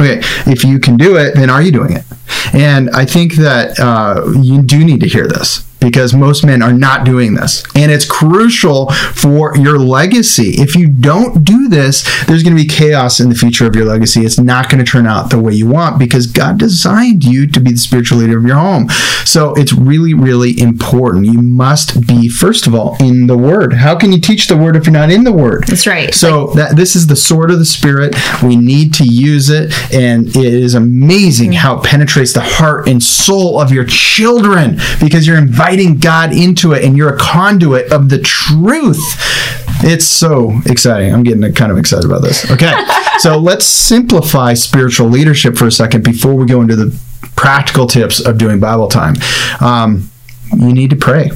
Okay, 0.00 0.20
if 0.50 0.64
you 0.64 0.78
can 0.78 0.96
do 0.96 1.16
it, 1.16 1.34
then 1.34 1.50
are 1.50 1.62
you 1.62 1.72
doing 1.72 1.92
it? 1.92 2.04
And 2.52 2.90
I 2.90 3.04
think 3.04 3.34
that 3.34 3.78
uh, 3.78 4.24
you 4.40 4.62
do 4.62 4.84
need 4.84 5.00
to 5.00 5.08
hear 5.08 5.26
this 5.26 5.64
because 5.82 6.14
most 6.14 6.44
men 6.44 6.62
are 6.62 6.72
not 6.72 7.04
doing 7.04 7.34
this. 7.34 7.62
And 7.74 7.90
it's 7.90 8.04
crucial 8.04 8.90
for 9.14 9.56
your 9.56 9.78
legacy. 9.78 10.60
If 10.60 10.76
you 10.76 10.88
don't 10.88 11.44
do 11.44 11.68
this, 11.68 12.02
there's 12.26 12.42
going 12.42 12.56
to 12.56 12.62
be 12.62 12.68
chaos 12.68 13.20
in 13.20 13.28
the 13.28 13.34
future 13.34 13.66
of 13.66 13.74
your 13.74 13.86
legacy. 13.86 14.24
It's 14.24 14.38
not 14.38 14.70
going 14.70 14.84
to 14.84 14.90
turn 14.90 15.06
out 15.06 15.30
the 15.30 15.40
way 15.40 15.52
you 15.54 15.68
want 15.68 15.98
because 15.98 16.26
God 16.26 16.58
designed 16.58 17.24
you 17.24 17.46
to 17.48 17.60
be 17.60 17.72
the 17.72 17.78
spiritual 17.78 18.18
leader 18.18 18.38
of 18.38 18.44
your 18.44 18.56
home. 18.56 18.88
So 19.24 19.54
it's 19.54 19.72
really, 19.72 20.14
really 20.14 20.58
important. 20.60 21.26
You 21.26 21.42
must 21.42 22.06
be, 22.06 22.28
first 22.28 22.66
of 22.66 22.74
all, 22.74 22.96
in 23.00 23.26
the 23.26 23.36
Word. 23.36 23.72
How 23.72 23.96
can 23.96 24.12
you 24.12 24.20
teach 24.20 24.46
the 24.46 24.56
Word 24.56 24.76
if 24.76 24.86
you're 24.86 24.92
not 24.92 25.10
in 25.10 25.24
the 25.24 25.32
Word? 25.32 25.64
That's 25.66 25.86
right. 25.86 26.14
So 26.14 26.48
that 26.54 26.76
this 26.76 26.94
is 26.94 27.06
the 27.06 27.16
sword 27.16 27.50
of 27.50 27.58
the 27.58 27.64
spirit. 27.64 28.14
We 28.42 28.56
need 28.56 28.94
to 28.94 29.04
use 29.04 29.50
it, 29.50 29.72
and 29.92 30.28
it 30.28 30.36
is 30.36 30.74
amazing 30.74 31.50
mm-hmm. 31.50 31.58
how 31.58 31.78
it 31.78 31.84
penetrates 31.84 32.32
the 32.32 32.40
heart 32.40 32.88
and 32.88 33.02
soul 33.02 33.60
of 33.60 33.72
your 33.72 33.84
children 33.84 34.78
because 35.00 35.26
you're 35.26 35.38
inviting 35.38 35.71
God 35.98 36.32
into 36.32 36.72
it, 36.72 36.84
and 36.84 36.96
you're 36.96 37.14
a 37.14 37.18
conduit 37.18 37.92
of 37.92 38.08
the 38.08 38.18
truth. 38.18 39.02
It's 39.84 40.06
so 40.06 40.60
exciting. 40.66 41.12
I'm 41.12 41.22
getting 41.22 41.52
kind 41.54 41.72
of 41.72 41.78
excited 41.78 42.04
about 42.04 42.22
this. 42.22 42.50
Okay, 42.50 42.72
so 43.18 43.38
let's 43.38 43.66
simplify 43.66 44.54
spiritual 44.54 45.08
leadership 45.08 45.56
for 45.56 45.66
a 45.66 45.72
second 45.72 46.04
before 46.04 46.34
we 46.34 46.46
go 46.46 46.60
into 46.60 46.76
the 46.76 46.98
practical 47.36 47.86
tips 47.86 48.20
of 48.24 48.38
doing 48.38 48.60
Bible 48.60 48.88
time. 48.88 49.14
Um, 49.60 50.10
you 50.52 50.72
need 50.72 50.90
to 50.90 50.96
pray 50.96 51.30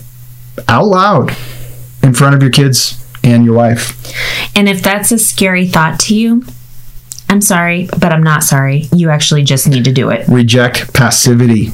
out 0.69 0.87
loud 0.87 1.31
in 2.03 2.15
front 2.15 2.35
of 2.35 2.43
your 2.43 2.51
kids 2.51 3.03
and 3.25 3.45
your 3.45 3.55
wife. 3.55 4.13
And 4.57 4.69
if 4.69 4.83
that's 4.83 5.11
a 5.11 5.19
scary 5.19 5.67
thought 5.67 5.99
to 6.01 6.15
you, 6.15 6.45
I'm 7.29 7.41
sorry, 7.41 7.89
but 7.99 8.13
I'm 8.13 8.23
not 8.23 8.45
sorry. 8.45 8.89
You 8.93 9.11
actually 9.11 9.43
just 9.43 9.69
need 9.69 9.85
to 9.85 9.93
do 9.93 10.11
it. 10.11 10.29
reject 10.29 10.95
passivity. 10.95 11.71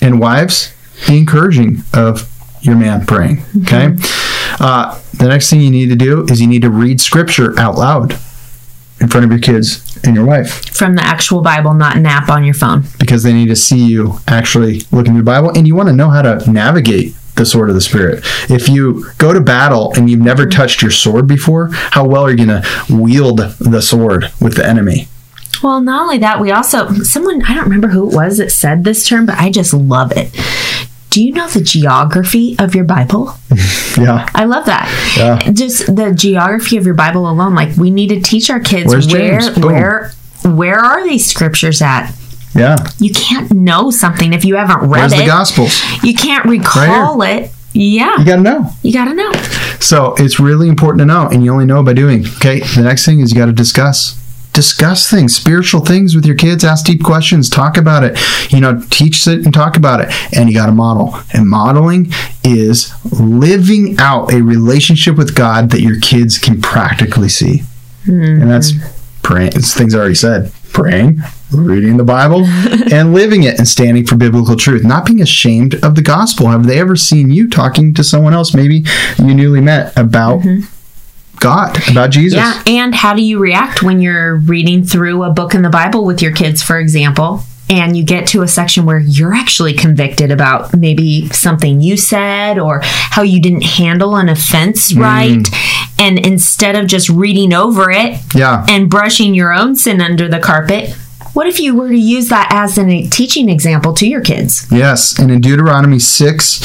And 0.00 0.18
wives, 0.18 0.72
be 1.06 1.18
encouraging 1.18 1.82
of 1.94 2.28
your 2.62 2.76
man 2.76 3.04
praying. 3.06 3.42
Okay. 3.62 3.94
Uh, 4.60 4.98
the 5.14 5.28
next 5.28 5.50
thing 5.50 5.60
you 5.60 5.70
need 5.70 5.88
to 5.88 5.96
do 5.96 6.24
is 6.24 6.40
you 6.40 6.46
need 6.46 6.62
to 6.62 6.70
read 6.70 7.00
scripture 7.00 7.58
out 7.58 7.74
loud 7.76 8.12
in 9.00 9.08
front 9.08 9.24
of 9.24 9.30
your 9.32 9.40
kids 9.40 9.98
and 10.04 10.14
your 10.14 10.24
wife 10.24 10.66
From 10.74 10.94
the 10.94 11.02
actual 11.02 11.40
Bible, 11.42 11.74
not 11.74 11.96
an 11.96 12.06
app 12.06 12.28
on 12.28 12.44
your 12.44 12.54
phone. 12.54 12.84
because 12.98 13.22
they 13.24 13.32
need 13.32 13.48
to 13.48 13.56
see 13.56 13.84
you 13.84 14.18
actually 14.28 14.82
looking 14.92 15.14
at 15.14 15.18
the 15.18 15.24
Bible 15.24 15.50
and 15.56 15.66
you 15.66 15.74
want 15.74 15.88
to 15.88 15.92
know 15.94 16.10
how 16.10 16.22
to 16.22 16.48
navigate 16.50 17.14
the 17.34 17.44
sword 17.46 17.68
of 17.70 17.74
the 17.74 17.80
spirit. 17.80 18.20
If 18.50 18.68
you 18.68 19.06
go 19.18 19.32
to 19.32 19.40
battle 19.40 19.92
and 19.96 20.08
you've 20.10 20.20
never 20.20 20.46
touched 20.46 20.82
your 20.82 20.90
sword 20.90 21.26
before, 21.26 21.70
how 21.72 22.04
well 22.06 22.24
are 22.26 22.30
you 22.30 22.36
going 22.46 22.62
to 22.62 22.94
wield 22.94 23.38
the 23.38 23.80
sword 23.80 24.30
with 24.40 24.54
the 24.56 24.66
enemy? 24.66 25.08
Well, 25.62 25.80
not 25.80 26.02
only 26.02 26.18
that, 26.18 26.40
we 26.40 26.50
also, 26.50 26.92
someone, 27.02 27.42
I 27.44 27.54
don't 27.54 27.64
remember 27.64 27.88
who 27.88 28.08
it 28.08 28.14
was 28.14 28.38
that 28.38 28.50
said 28.50 28.84
this 28.84 29.08
term, 29.08 29.26
but 29.26 29.38
I 29.38 29.50
just 29.50 29.72
love 29.72 30.12
it. 30.14 30.30
Do 31.12 31.22
you 31.22 31.32
know 31.32 31.46
the 31.48 31.60
geography 31.60 32.56
of 32.58 32.74
your 32.74 32.84
Bible? 32.84 33.34
Yeah. 33.98 34.26
I 34.34 34.46
love 34.46 34.64
that. 34.64 34.88
Yeah. 35.18 35.52
Just 35.52 35.94
the 35.94 36.14
geography 36.14 36.78
of 36.78 36.86
your 36.86 36.94
Bible 36.94 37.28
alone. 37.28 37.54
Like 37.54 37.76
we 37.76 37.90
need 37.90 38.08
to 38.08 38.20
teach 38.22 38.48
our 38.48 38.58
kids 38.58 38.88
Where's 38.90 39.12
where 39.12 39.52
where 39.60 40.12
where 40.46 40.78
are 40.78 41.06
these 41.06 41.26
scriptures 41.26 41.82
at? 41.82 42.10
Yeah. 42.54 42.76
You 42.98 43.12
can't 43.12 43.52
know 43.52 43.90
something 43.90 44.32
if 44.32 44.46
you 44.46 44.56
haven't 44.56 44.78
read 44.88 44.88
Where's 44.88 45.12
it. 45.12 45.18
the 45.18 45.26
Gospels? 45.26 45.78
You 46.02 46.14
can't 46.14 46.46
recall 46.46 47.20
it. 47.20 47.50
Yeah, 47.74 48.16
You 48.18 48.24
got 48.24 48.36
to 48.36 48.42
know. 48.42 48.70
you 48.82 48.92
got 48.94 49.04
to 49.06 49.14
know. 49.14 49.32
So 49.80 50.14
it's 50.18 50.40
really 50.40 50.68
important 50.68 51.00
to 51.00 51.04
know, 51.06 51.28
and 51.28 51.44
you 51.44 51.52
only 51.52 51.64
know 51.66 51.82
by 51.82 51.92
doing. 51.92 52.24
Okay. 52.36 52.60
The 52.60 52.82
next 52.82 53.04
thing 53.04 53.20
is 53.20 53.30
you 53.32 53.38
got 53.38 53.46
to 53.46 53.52
discuss. 53.52 54.18
Discuss 54.52 55.10
things, 55.10 55.34
spiritual 55.34 55.84
things 55.84 56.14
with 56.14 56.26
your 56.26 56.36
kids. 56.36 56.64
Ask 56.64 56.84
deep 56.84 57.02
questions. 57.02 57.48
Talk 57.48 57.76
about 57.76 58.04
it. 58.04 58.18
You 58.52 58.60
know, 58.60 58.82
teach 58.90 59.26
it 59.26 59.44
and 59.44 59.54
talk 59.54 59.76
about 59.76 60.00
it. 60.00 60.12
And 60.36 60.48
you 60.48 60.54
got 60.54 60.66
to 60.66 60.72
model. 60.72 61.18
And 61.32 61.48
modeling 61.48 62.12
is 62.44 62.92
living 63.10 63.96
out 63.98 64.32
a 64.32 64.42
relationship 64.42 65.16
with 65.16 65.34
God 65.34 65.70
that 65.70 65.80
your 65.80 65.98
kids 66.00 66.38
can 66.38 66.60
practically 66.60 67.28
see. 67.28 67.62
Hmm. 68.04 68.42
And 68.42 68.50
that's 68.50 68.72
praying. 69.22 69.52
It's 69.54 69.74
things 69.74 69.94
I 69.94 69.98
already 69.98 70.14
said. 70.14 70.52
Praying, 70.72 71.20
reading 71.52 71.96
the 71.96 72.04
Bible, 72.04 72.44
and 72.92 73.12
living 73.12 73.42
it 73.42 73.58
and 73.58 73.68
standing 73.68 74.06
for 74.06 74.16
biblical 74.16 74.56
truth. 74.56 74.84
Not 74.84 75.06
being 75.06 75.20
ashamed 75.20 75.74
of 75.84 75.94
the 75.94 76.02
gospel. 76.02 76.48
Have 76.48 76.66
they 76.66 76.80
ever 76.80 76.96
seen 76.96 77.30
you 77.30 77.48
talking 77.48 77.94
to 77.94 78.04
someone 78.04 78.32
else, 78.32 78.54
maybe 78.54 78.84
you 79.18 79.34
newly 79.34 79.60
met, 79.60 79.96
about 79.98 80.40
mm-hmm. 80.40 80.66
God, 81.42 81.76
about 81.90 82.10
Jesus? 82.10 82.38
Yeah, 82.38 82.62
and 82.66 82.94
how 82.94 83.14
do 83.14 83.22
you 83.22 83.38
react 83.38 83.82
when 83.82 84.00
you're 84.00 84.36
reading 84.36 84.84
through 84.84 85.24
a 85.24 85.30
book 85.30 85.54
in 85.54 85.62
the 85.62 85.70
Bible 85.70 86.04
with 86.04 86.22
your 86.22 86.32
kids, 86.32 86.62
for 86.62 86.78
example, 86.78 87.42
and 87.68 87.96
you 87.96 88.04
get 88.04 88.26
to 88.28 88.42
a 88.42 88.48
section 88.48 88.84
where 88.84 88.98
you're 88.98 89.32
actually 89.34 89.72
convicted 89.72 90.30
about 90.30 90.76
maybe 90.76 91.28
something 91.30 91.80
you 91.80 91.96
said 91.96 92.58
or 92.58 92.80
how 92.82 93.22
you 93.22 93.40
didn't 93.40 93.62
handle 93.64 94.16
an 94.16 94.28
offense 94.28 94.92
mm. 94.92 95.00
right? 95.00 95.46
And 95.98 96.18
instead 96.18 96.76
of 96.76 96.86
just 96.86 97.08
reading 97.08 97.52
over 97.52 97.90
it 97.90 98.18
Yeah. 98.34 98.66
and 98.68 98.90
brushing 98.90 99.34
your 99.34 99.52
own 99.52 99.76
sin 99.76 100.00
under 100.00 100.28
the 100.28 100.38
carpet, 100.40 100.96
what 101.34 101.46
if 101.46 101.58
you 101.58 101.74
were 101.74 101.88
to 101.88 101.98
use 101.98 102.28
that 102.28 102.48
as 102.52 102.78
a 102.78 103.08
teaching 103.08 103.48
example 103.48 103.94
to 103.94 104.06
your 104.06 104.20
kids? 104.20 104.66
Yes, 104.70 105.18
and 105.18 105.30
in 105.30 105.40
Deuteronomy 105.40 105.98
6, 105.98 106.60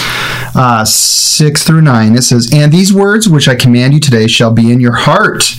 uh, 0.56 0.84
6 0.84 1.64
through 1.64 1.82
9, 1.82 2.16
it 2.16 2.24
says, 2.24 2.50
And 2.54 2.72
these 2.72 2.94
words 2.94 3.30
which 3.30 3.48
I 3.48 3.56
command 3.56 3.94
you 3.94 4.00
today 4.00 4.28
shall 4.28 4.54
be 4.54 4.72
in 4.72 4.80
your 4.80 4.96
heart. 4.96 5.56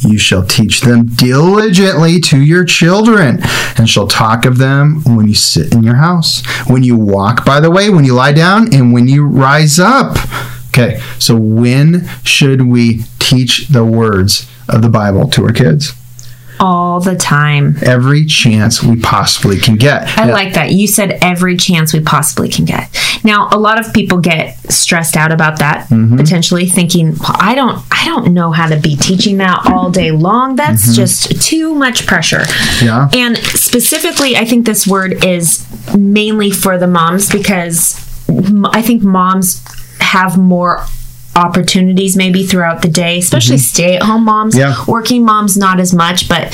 You 0.00 0.18
shall 0.18 0.44
teach 0.44 0.82
them 0.82 1.06
diligently 1.06 2.20
to 2.20 2.38
your 2.38 2.64
children, 2.64 3.38
and 3.78 3.88
shall 3.88 4.06
talk 4.06 4.44
of 4.44 4.58
them 4.58 5.02
when 5.04 5.26
you 5.26 5.34
sit 5.34 5.72
in 5.72 5.82
your 5.82 5.96
house, 5.96 6.44
when 6.68 6.82
you 6.82 6.96
walk 6.96 7.44
by 7.44 7.58
the 7.58 7.70
way, 7.70 7.88
when 7.88 8.04
you 8.04 8.14
lie 8.14 8.32
down, 8.32 8.72
and 8.74 8.92
when 8.92 9.08
you 9.08 9.26
rise 9.26 9.78
up. 9.78 10.16
Okay, 10.68 11.00
so 11.18 11.36
when 11.36 12.08
should 12.22 12.62
we 12.62 13.04
teach 13.18 13.68
the 13.68 13.84
words 13.84 14.50
of 14.68 14.82
the 14.82 14.88
Bible 14.88 15.28
to 15.28 15.44
our 15.44 15.52
kids? 15.52 15.94
All 16.60 17.00
the 17.00 17.16
time. 17.16 17.76
Every 17.82 18.24
chance 18.24 18.82
we 18.82 19.00
possibly 19.00 19.58
can 19.58 19.76
get. 19.76 20.06
I 20.18 20.26
like 20.30 20.54
that. 20.54 20.72
You 20.72 20.86
said 20.86 21.18
every 21.22 21.56
chance 21.56 21.92
we 21.92 22.00
possibly 22.00 22.48
can 22.48 22.64
get. 22.64 22.90
Now, 23.24 23.48
a 23.52 23.58
lot 23.58 23.78
of 23.84 23.92
people 23.92 24.18
get 24.18 24.56
stressed 24.72 25.16
out 25.16 25.32
about 25.32 25.58
that, 25.58 25.88
Mm-hmm. 25.88 26.16
potentially 26.16 26.66
thinking, 26.66 27.10
well, 27.10 27.36
I 27.38 27.54
don't 27.54 27.82
I 27.90 28.04
don't 28.06 28.32
know 28.32 28.52
how 28.52 28.68
to 28.68 28.78
be 28.78 28.96
teaching 28.96 29.38
that 29.38 29.66
all 29.66 29.90
day 29.90 30.10
long. 30.10 30.56
That's 30.56 30.94
just 30.94 31.42
too 31.42 31.74
much 31.74 32.06
pressure. 32.06 32.38
Mm-hmm. 32.40 32.86
Yeah. 32.86 33.08
And 33.12 33.36
specifically, 33.38 34.36
I 34.36 34.44
think 34.44 34.66
this 34.66 34.86
word 34.86 35.24
is 35.24 35.66
mainly 35.96 36.50
for 36.50 36.78
the 36.78 36.86
moms 36.86 37.30
because 37.30 37.94
I 38.72 38.82
think 38.82 39.02
moms 39.02 39.62
have 40.00 40.38
more 40.38 40.84
opportunities 41.36 42.16
maybe 42.16 42.44
throughout 42.44 42.82
the 42.82 42.88
day, 42.88 43.18
especially 43.18 43.58
stay 43.58 43.96
at 43.96 44.02
home 44.02 44.24
moms. 44.24 44.54
Mm-hmm. 44.54 44.80
Yeah. 44.80 44.84
Working 44.92 45.24
moms, 45.24 45.56
not 45.56 45.80
as 45.80 45.94
much, 45.94 46.28
but 46.28 46.46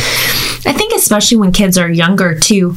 I 0.67 0.73
think 0.73 0.93
especially 0.95 1.39
when 1.39 1.53
kids 1.53 1.79
are 1.79 1.91
younger 1.91 2.39
too. 2.39 2.77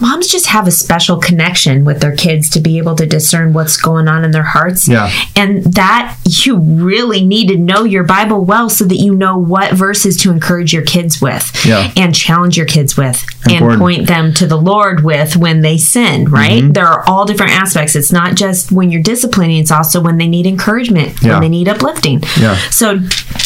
Moms 0.00 0.28
just 0.28 0.46
have 0.46 0.66
a 0.66 0.70
special 0.70 1.18
connection 1.18 1.84
with 1.84 2.00
their 2.00 2.14
kids 2.14 2.50
to 2.50 2.60
be 2.60 2.78
able 2.78 2.94
to 2.96 3.06
discern 3.06 3.52
what's 3.52 3.76
going 3.76 4.08
on 4.08 4.24
in 4.24 4.30
their 4.30 4.42
hearts. 4.42 4.86
Yeah. 4.86 5.10
And 5.34 5.64
that 5.74 6.16
you 6.24 6.56
really 6.58 7.24
need 7.24 7.48
to 7.48 7.56
know 7.56 7.84
your 7.84 8.04
Bible 8.04 8.44
well 8.44 8.68
so 8.68 8.84
that 8.84 8.96
you 8.96 9.14
know 9.14 9.38
what 9.38 9.72
verses 9.72 10.16
to 10.22 10.30
encourage 10.30 10.72
your 10.72 10.82
kids 10.82 11.20
with 11.20 11.50
Yeah. 11.64 11.92
and 11.96 12.14
challenge 12.14 12.56
your 12.56 12.66
kids 12.66 12.96
with 12.96 13.24
and 13.48 13.78
point 13.78 14.06
them 14.06 14.32
to 14.34 14.46
the 14.46 14.56
Lord 14.56 15.04
with 15.04 15.36
when 15.36 15.60
they 15.62 15.78
sin, 15.78 16.28
right? 16.28 16.62
Mm-hmm. 16.62 16.72
There 16.72 16.86
are 16.86 17.08
all 17.08 17.24
different 17.24 17.52
aspects. 17.52 17.94
It's 17.96 18.12
not 18.12 18.34
just 18.34 18.72
when 18.72 18.90
you're 18.90 19.02
disciplining, 19.02 19.58
it's 19.58 19.70
also 19.70 20.00
when 20.00 20.18
they 20.18 20.28
need 20.28 20.46
encouragement, 20.46 21.22
Yeah. 21.22 21.32
when 21.32 21.42
they 21.42 21.48
need 21.48 21.68
uplifting. 21.68 22.22
Yeah. 22.38 22.56
So 22.70 22.98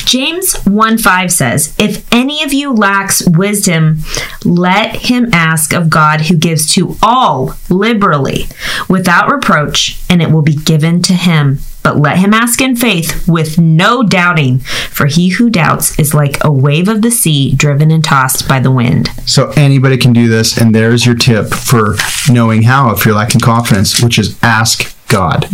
James 0.04 0.54
1 0.64 0.98
5 0.98 1.32
says, 1.32 1.74
If 1.78 2.06
any 2.12 2.42
of 2.42 2.52
you 2.52 2.72
lacks 2.72 3.22
wisdom, 3.28 4.00
let 4.44 4.96
him 4.96 5.28
ask 5.32 5.72
of 5.72 5.90
God 5.90 6.22
who 6.22 6.36
gives 6.40 6.72
to 6.74 6.96
all 7.02 7.54
liberally 7.68 8.46
without 8.88 9.30
reproach, 9.30 10.00
and 10.08 10.20
it 10.22 10.30
will 10.30 10.42
be 10.42 10.56
given 10.56 11.02
to 11.02 11.12
him. 11.12 11.60
But 11.82 11.96
let 11.96 12.18
him 12.18 12.34
ask 12.34 12.60
in 12.60 12.76
faith 12.76 13.26
with 13.26 13.58
no 13.58 14.02
doubting, 14.02 14.58
for 14.58 15.06
he 15.06 15.30
who 15.30 15.48
doubts 15.48 15.98
is 15.98 16.12
like 16.12 16.36
a 16.44 16.52
wave 16.52 16.88
of 16.88 17.00
the 17.00 17.10
sea 17.10 17.54
driven 17.54 17.90
and 17.90 18.04
tossed 18.04 18.46
by 18.46 18.60
the 18.60 18.70
wind. 18.70 19.08
So 19.24 19.50
anybody 19.56 19.96
can 19.96 20.12
do 20.12 20.28
this, 20.28 20.58
and 20.58 20.74
there's 20.74 21.06
your 21.06 21.14
tip 21.14 21.54
for 21.54 21.96
knowing 22.30 22.64
how 22.64 22.90
if 22.90 23.06
you're 23.06 23.14
lacking 23.14 23.40
confidence, 23.40 24.02
which 24.02 24.18
is 24.18 24.38
ask 24.42 24.94
God. 25.10 25.46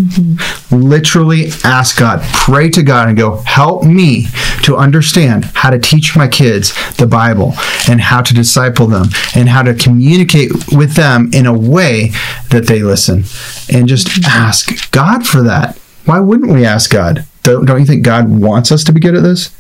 Literally 0.71 1.49
ask 1.65 1.99
God. 1.99 2.21
Pray 2.33 2.71
to 2.71 2.83
God 2.83 3.09
and 3.09 3.17
go, 3.17 3.39
help 3.39 3.85
me 3.85 4.27
to 4.63 4.77
understand 4.77 5.47
how 5.47 5.71
to 5.71 5.79
teach 5.79 6.17
my 6.17 6.29
kids 6.29 6.73
the 6.97 7.07
Bible 7.07 7.55
and 7.89 8.01
how 8.01 8.23
to 8.23 8.35
disciple 8.35 8.87
them 8.87 9.07
and 9.35 9.49
how 9.49 9.63
to 9.63 9.75
communicate 9.75 10.53
with 10.73 10.95
them 10.95 11.31
in 11.33 11.47
a 11.47 11.57
way 11.57 12.11
that 12.51 12.67
they 12.67 12.83
listen. 12.83 13.25
And 13.73 13.89
just 13.89 14.25
ask 14.27 14.91
God 14.93 15.27
for 15.27 15.43
that. 15.43 15.79
Why 16.05 16.21
wouldn't 16.21 16.53
we 16.53 16.65
ask 16.65 16.91
God? 16.91 17.27
Don't, 17.43 17.65
don't 17.65 17.81
you 17.81 17.87
think 17.87 18.05
God 18.05 18.29
wants 18.29 18.71
us 18.71 18.85
to 18.85 18.93
be 18.93 19.01
good 19.01 19.17
at 19.17 19.23
this? 19.23 19.51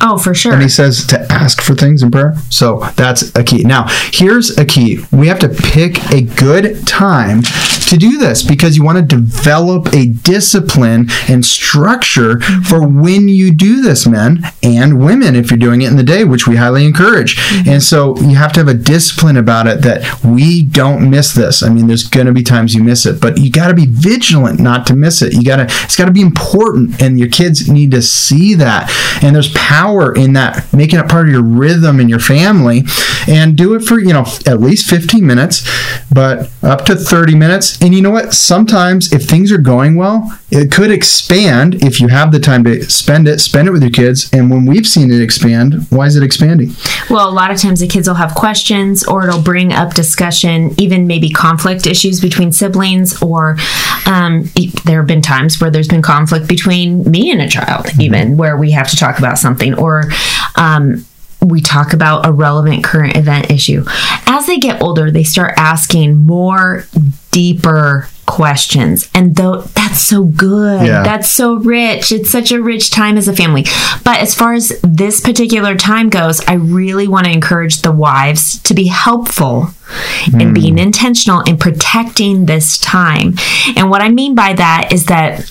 Oh, 0.00 0.18
for 0.18 0.34
sure. 0.34 0.52
And 0.52 0.62
he 0.62 0.68
says 0.68 1.06
to 1.06 1.20
ask 1.32 1.62
for 1.62 1.74
things 1.74 2.02
in 2.02 2.10
prayer. 2.10 2.36
So 2.50 2.80
that's 2.96 3.34
a 3.34 3.44
key. 3.44 3.62
Now, 3.62 3.86
here's 4.12 4.56
a 4.58 4.64
key. 4.64 5.00
We 5.12 5.28
have 5.28 5.38
to 5.38 5.48
pick 5.48 6.04
a 6.12 6.22
good 6.22 6.86
time 6.86 7.42
to 7.98 8.06
do 8.06 8.18
this 8.18 8.42
because 8.42 8.76
you 8.76 8.84
want 8.84 8.98
to 8.98 9.16
develop 9.16 9.92
a 9.94 10.06
discipline 10.06 11.08
and 11.28 11.44
structure 11.44 12.40
for 12.40 12.86
when 12.86 13.28
you 13.28 13.52
do 13.52 13.82
this, 13.82 14.06
men 14.06 14.42
and 14.62 15.04
women, 15.04 15.34
if 15.36 15.50
you're 15.50 15.58
doing 15.58 15.82
it 15.82 15.90
in 15.90 15.96
the 15.96 16.02
day, 16.02 16.24
which 16.24 16.46
we 16.46 16.56
highly 16.56 16.84
encourage. 16.84 17.38
And 17.66 17.82
so 17.82 18.16
you 18.18 18.36
have 18.36 18.52
to 18.54 18.60
have 18.60 18.68
a 18.68 18.74
discipline 18.74 19.36
about 19.36 19.66
it 19.66 19.82
that 19.82 20.22
we 20.24 20.64
don't 20.64 21.10
miss 21.10 21.32
this. 21.32 21.62
I 21.62 21.68
mean, 21.68 21.86
there's 21.86 22.08
going 22.08 22.26
to 22.26 22.32
be 22.32 22.42
times 22.42 22.74
you 22.74 22.82
miss 22.82 23.06
it, 23.06 23.20
but 23.20 23.38
you 23.38 23.50
got 23.50 23.68
to 23.68 23.74
be 23.74 23.86
vigilant 23.86 24.60
not 24.60 24.86
to 24.86 24.94
miss 24.94 25.22
it. 25.22 25.32
You 25.32 25.44
got 25.44 25.56
to, 25.56 25.64
it's 25.84 25.96
got 25.96 26.06
to 26.06 26.12
be 26.12 26.20
important, 26.20 27.00
and 27.00 27.18
your 27.18 27.28
kids 27.28 27.68
need 27.68 27.90
to 27.92 28.02
see 28.02 28.54
that. 28.54 28.90
And 29.22 29.34
there's 29.34 29.52
power 29.52 30.14
in 30.14 30.34
that, 30.34 30.72
making 30.72 30.98
it 30.98 31.08
part 31.08 31.26
of 31.26 31.32
your 31.32 31.42
rhythm 31.42 32.00
in 32.00 32.08
your 32.08 32.18
family, 32.18 32.82
and 33.28 33.56
do 33.56 33.74
it 33.74 33.80
for 33.80 33.98
you 33.98 34.12
know 34.12 34.24
at 34.46 34.60
least 34.60 34.88
15 34.88 35.26
minutes, 35.26 35.68
but 36.12 36.50
up 36.62 36.84
to 36.86 36.96
30 36.96 37.34
minutes. 37.34 37.80
And 37.86 37.94
you 37.94 38.02
know 38.02 38.10
what? 38.10 38.34
Sometimes 38.34 39.12
if 39.12 39.28
things 39.28 39.52
are 39.52 39.58
going 39.58 39.94
well, 39.94 40.36
it 40.50 40.72
could 40.72 40.90
expand 40.90 41.84
if 41.84 42.00
you 42.00 42.08
have 42.08 42.32
the 42.32 42.40
time 42.40 42.64
to 42.64 42.82
spend 42.90 43.28
it. 43.28 43.38
Spend 43.38 43.68
it 43.68 43.70
with 43.70 43.80
your 43.80 43.92
kids. 43.92 44.28
And 44.32 44.50
when 44.50 44.66
we've 44.66 44.88
seen 44.88 45.12
it 45.12 45.22
expand, 45.22 45.86
why 45.90 46.06
is 46.06 46.16
it 46.16 46.24
expanding? 46.24 46.72
Well, 47.08 47.28
a 47.28 47.30
lot 47.30 47.52
of 47.52 47.58
times 47.58 47.78
the 47.78 47.86
kids 47.86 48.08
will 48.08 48.16
have 48.16 48.34
questions 48.34 49.06
or 49.06 49.28
it'll 49.28 49.40
bring 49.40 49.72
up 49.72 49.94
discussion, 49.94 50.74
even 50.78 51.06
maybe 51.06 51.30
conflict 51.30 51.86
issues 51.86 52.20
between 52.20 52.50
siblings, 52.50 53.22
or 53.22 53.56
um, 54.06 54.50
there 54.84 54.98
have 54.98 55.06
been 55.06 55.22
times 55.22 55.60
where 55.60 55.70
there's 55.70 55.86
been 55.86 56.02
conflict 56.02 56.48
between 56.48 57.08
me 57.08 57.30
and 57.30 57.40
a 57.40 57.48
child, 57.48 57.86
even 58.00 58.36
where 58.36 58.56
we 58.56 58.72
have 58.72 58.90
to 58.90 58.96
talk 58.96 59.20
about 59.20 59.38
something, 59.38 59.78
or 59.78 60.10
um, 60.56 61.04
we 61.48 61.60
talk 61.60 61.92
about 61.92 62.26
a 62.26 62.32
relevant 62.32 62.84
current 62.84 63.16
event 63.16 63.50
issue. 63.50 63.84
As 64.26 64.46
they 64.46 64.58
get 64.58 64.82
older, 64.82 65.10
they 65.10 65.24
start 65.24 65.54
asking 65.56 66.16
more 66.16 66.86
deeper 67.30 68.08
questions. 68.26 69.08
And 69.14 69.36
though 69.36 69.62
that's 69.62 70.00
so 70.00 70.24
good. 70.24 70.86
Yeah. 70.86 71.02
that's 71.02 71.30
so 71.30 71.54
rich. 71.54 72.12
It's 72.12 72.30
such 72.30 72.52
a 72.52 72.60
rich 72.60 72.90
time 72.90 73.16
as 73.16 73.28
a 73.28 73.36
family. 73.36 73.64
But 74.04 74.20
as 74.20 74.34
far 74.34 74.52
as 74.54 74.80
this 74.82 75.20
particular 75.20 75.76
time 75.76 76.10
goes 76.10 76.40
i 76.46 76.54
really 76.54 77.08
want 77.08 77.26
to 77.26 77.32
encourage 77.32 77.82
the 77.82 77.92
wives 77.92 78.60
to 78.62 78.74
be 78.74 78.86
helpful 78.86 79.68
in 80.32 80.48
hmm. 80.48 80.52
being 80.52 80.78
intentional 80.78 81.40
in 81.42 81.56
protecting 81.56 82.46
this 82.46 82.78
time. 82.78 83.34
And 83.76 83.90
what 83.90 84.02
i 84.02 84.08
mean 84.08 84.34
by 84.34 84.52
that 84.54 84.92
is 84.92 85.06
that 85.06 85.50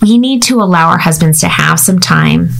we 0.00 0.18
need 0.18 0.42
to 0.44 0.60
allow 0.60 0.90
our 0.90 0.98
husbands 0.98 1.40
to 1.40 1.48
have 1.48 1.80
some 1.80 1.98
time 1.98 2.50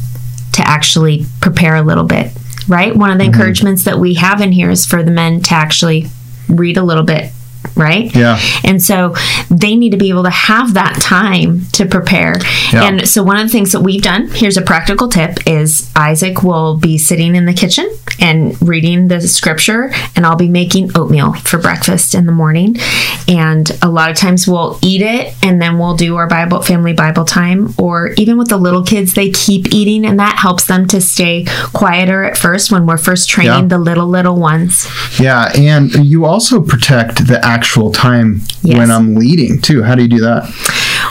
to 0.52 0.62
actually 0.66 1.26
prepare 1.40 1.76
a 1.76 1.82
little 1.82 2.04
bit 2.04 2.32
right? 2.68 2.94
One 2.94 3.10
of 3.10 3.18
the 3.18 3.24
mm-hmm. 3.24 3.34
encouragements 3.34 3.84
that 3.84 3.98
we 3.98 4.14
have 4.14 4.40
in 4.40 4.52
here 4.52 4.70
is 4.70 4.86
for 4.86 5.02
the 5.02 5.10
men 5.10 5.40
to 5.42 5.54
actually 5.54 6.06
read 6.48 6.76
a 6.76 6.82
little 6.82 7.04
bit 7.04 7.32
right 7.76 8.14
Yeah. 8.14 8.38
and 8.64 8.82
so 8.82 9.14
they 9.50 9.74
need 9.76 9.90
to 9.90 9.96
be 9.96 10.08
able 10.08 10.24
to 10.24 10.30
have 10.30 10.74
that 10.74 10.94
time 11.00 11.66
to 11.72 11.86
prepare. 11.86 12.36
Yeah. 12.72 12.84
And 12.84 13.08
so 13.08 13.22
one 13.22 13.36
of 13.36 13.42
the 13.46 13.52
things 13.52 13.72
that 13.72 13.80
we've 13.80 14.02
done, 14.02 14.28
here's 14.28 14.56
a 14.56 14.62
practical 14.62 15.08
tip, 15.08 15.38
is 15.46 15.90
Isaac 15.94 16.42
will 16.42 16.76
be 16.76 16.98
sitting 16.98 17.34
in 17.36 17.46
the 17.46 17.52
kitchen 17.54 17.88
and 18.20 18.60
reading 18.66 19.08
the 19.08 19.20
scripture 19.20 19.92
and 20.14 20.24
I'll 20.26 20.36
be 20.36 20.48
making 20.48 20.90
oatmeal 20.96 21.34
for 21.34 21.58
breakfast 21.58 22.14
in 22.14 22.26
the 22.26 22.32
morning. 22.32 22.76
And 23.28 23.70
a 23.82 23.88
lot 23.88 24.10
of 24.10 24.16
times 24.16 24.46
we'll 24.48 24.78
eat 24.82 25.02
it 25.02 25.34
and 25.42 25.60
then 25.60 25.78
we'll 25.78 25.96
do 25.96 26.16
our 26.16 26.26
Bible 26.26 26.62
family 26.62 26.92
Bible 26.92 27.24
time 27.24 27.74
or 27.78 28.08
even 28.16 28.38
with 28.38 28.48
the 28.48 28.56
little 28.56 28.82
kids 28.82 29.14
they 29.14 29.30
keep 29.30 29.72
eating 29.74 30.04
and 30.06 30.18
that 30.18 30.38
helps 30.38 30.64
them 30.66 30.86
to 30.88 31.00
stay 31.00 31.44
quieter 31.72 32.24
at 32.24 32.36
first 32.38 32.70
when 32.72 32.86
we're 32.86 32.96
first 32.96 33.28
training 33.28 33.52
Yeah. 33.64 33.68
the 33.68 33.78
little 33.78 34.06
little 34.06 34.36
ones. 34.36 34.88
Yeah, 35.20 35.52
and 35.56 35.92
you 36.06 36.24
also 36.24 36.62
protect 36.62 37.26
the 37.26 37.44
actual 37.44 37.65
time 37.92 38.40
Yes. 38.62 38.78
when 38.78 38.90
I'm 38.90 39.14
leading 39.14 39.60
too. 39.60 39.82
How 39.82 39.94
do 39.94 40.02
you 40.02 40.08
do 40.08 40.20
that? 40.20 40.52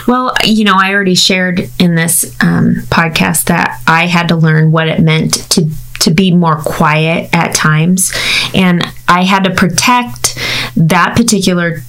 Well, 0.06 0.34
you 0.44 0.64
know, 0.64 0.74
I 0.76 0.92
already 0.92 1.14
shared 1.14 1.70
in 1.78 1.94
this 1.94 2.24
um, 2.42 2.76
podcast 2.88 3.44
that 3.44 3.80
I 3.86 4.06
had 4.06 4.28
to 4.28 4.36
learn 4.36 4.70
what 4.72 4.88
it 4.88 5.00
meant 5.00 5.34
to 5.52 5.68
to 6.00 6.10
be 6.12 6.30
more 6.32 6.56
quiet 6.58 7.28
at 7.32 7.54
times, 7.54 8.12
and 8.54 8.84
I 9.08 9.24
had 9.24 9.44
to 9.44 9.50
protect 9.54 10.38
that 10.76 11.16
particular 11.16 11.82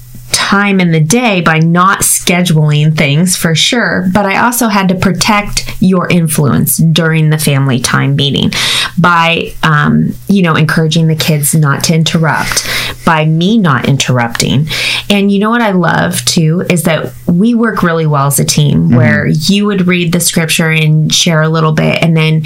time 0.47 0.79
in 0.79 0.91
the 0.91 0.99
day 1.01 1.41
by 1.41 1.59
not 1.59 1.99
scheduling 1.99 2.95
things 2.95 3.35
for 3.35 3.53
sure 3.53 4.07
but 4.13 4.25
i 4.25 4.37
also 4.37 4.69
had 4.69 4.87
to 4.87 4.95
protect 4.95 5.69
your 5.81 6.07
influence 6.09 6.77
during 6.77 7.29
the 7.29 7.37
family 7.37 7.81
time 7.81 8.15
meeting 8.15 8.49
by 8.97 9.53
um, 9.61 10.13
you 10.29 10.41
know 10.41 10.55
encouraging 10.55 11.07
the 11.07 11.15
kids 11.15 11.53
not 11.53 11.83
to 11.83 11.93
interrupt 11.93 12.65
by 13.05 13.25
me 13.25 13.57
not 13.57 13.87
interrupting. 13.87 14.67
And 15.09 15.31
you 15.31 15.39
know 15.39 15.49
what 15.49 15.61
i 15.61 15.71
love 15.71 16.23
too 16.25 16.65
is 16.69 16.83
that 16.83 17.13
we 17.25 17.53
work 17.53 17.83
really 17.83 18.05
well 18.05 18.27
as 18.27 18.39
a 18.39 18.45
team 18.45 18.91
where 18.91 19.27
you 19.27 19.65
would 19.65 19.87
read 19.87 20.11
the 20.11 20.19
scripture 20.19 20.69
and 20.69 21.13
share 21.13 21.41
a 21.41 21.49
little 21.49 21.71
bit 21.71 22.01
and 22.03 22.15
then 22.17 22.43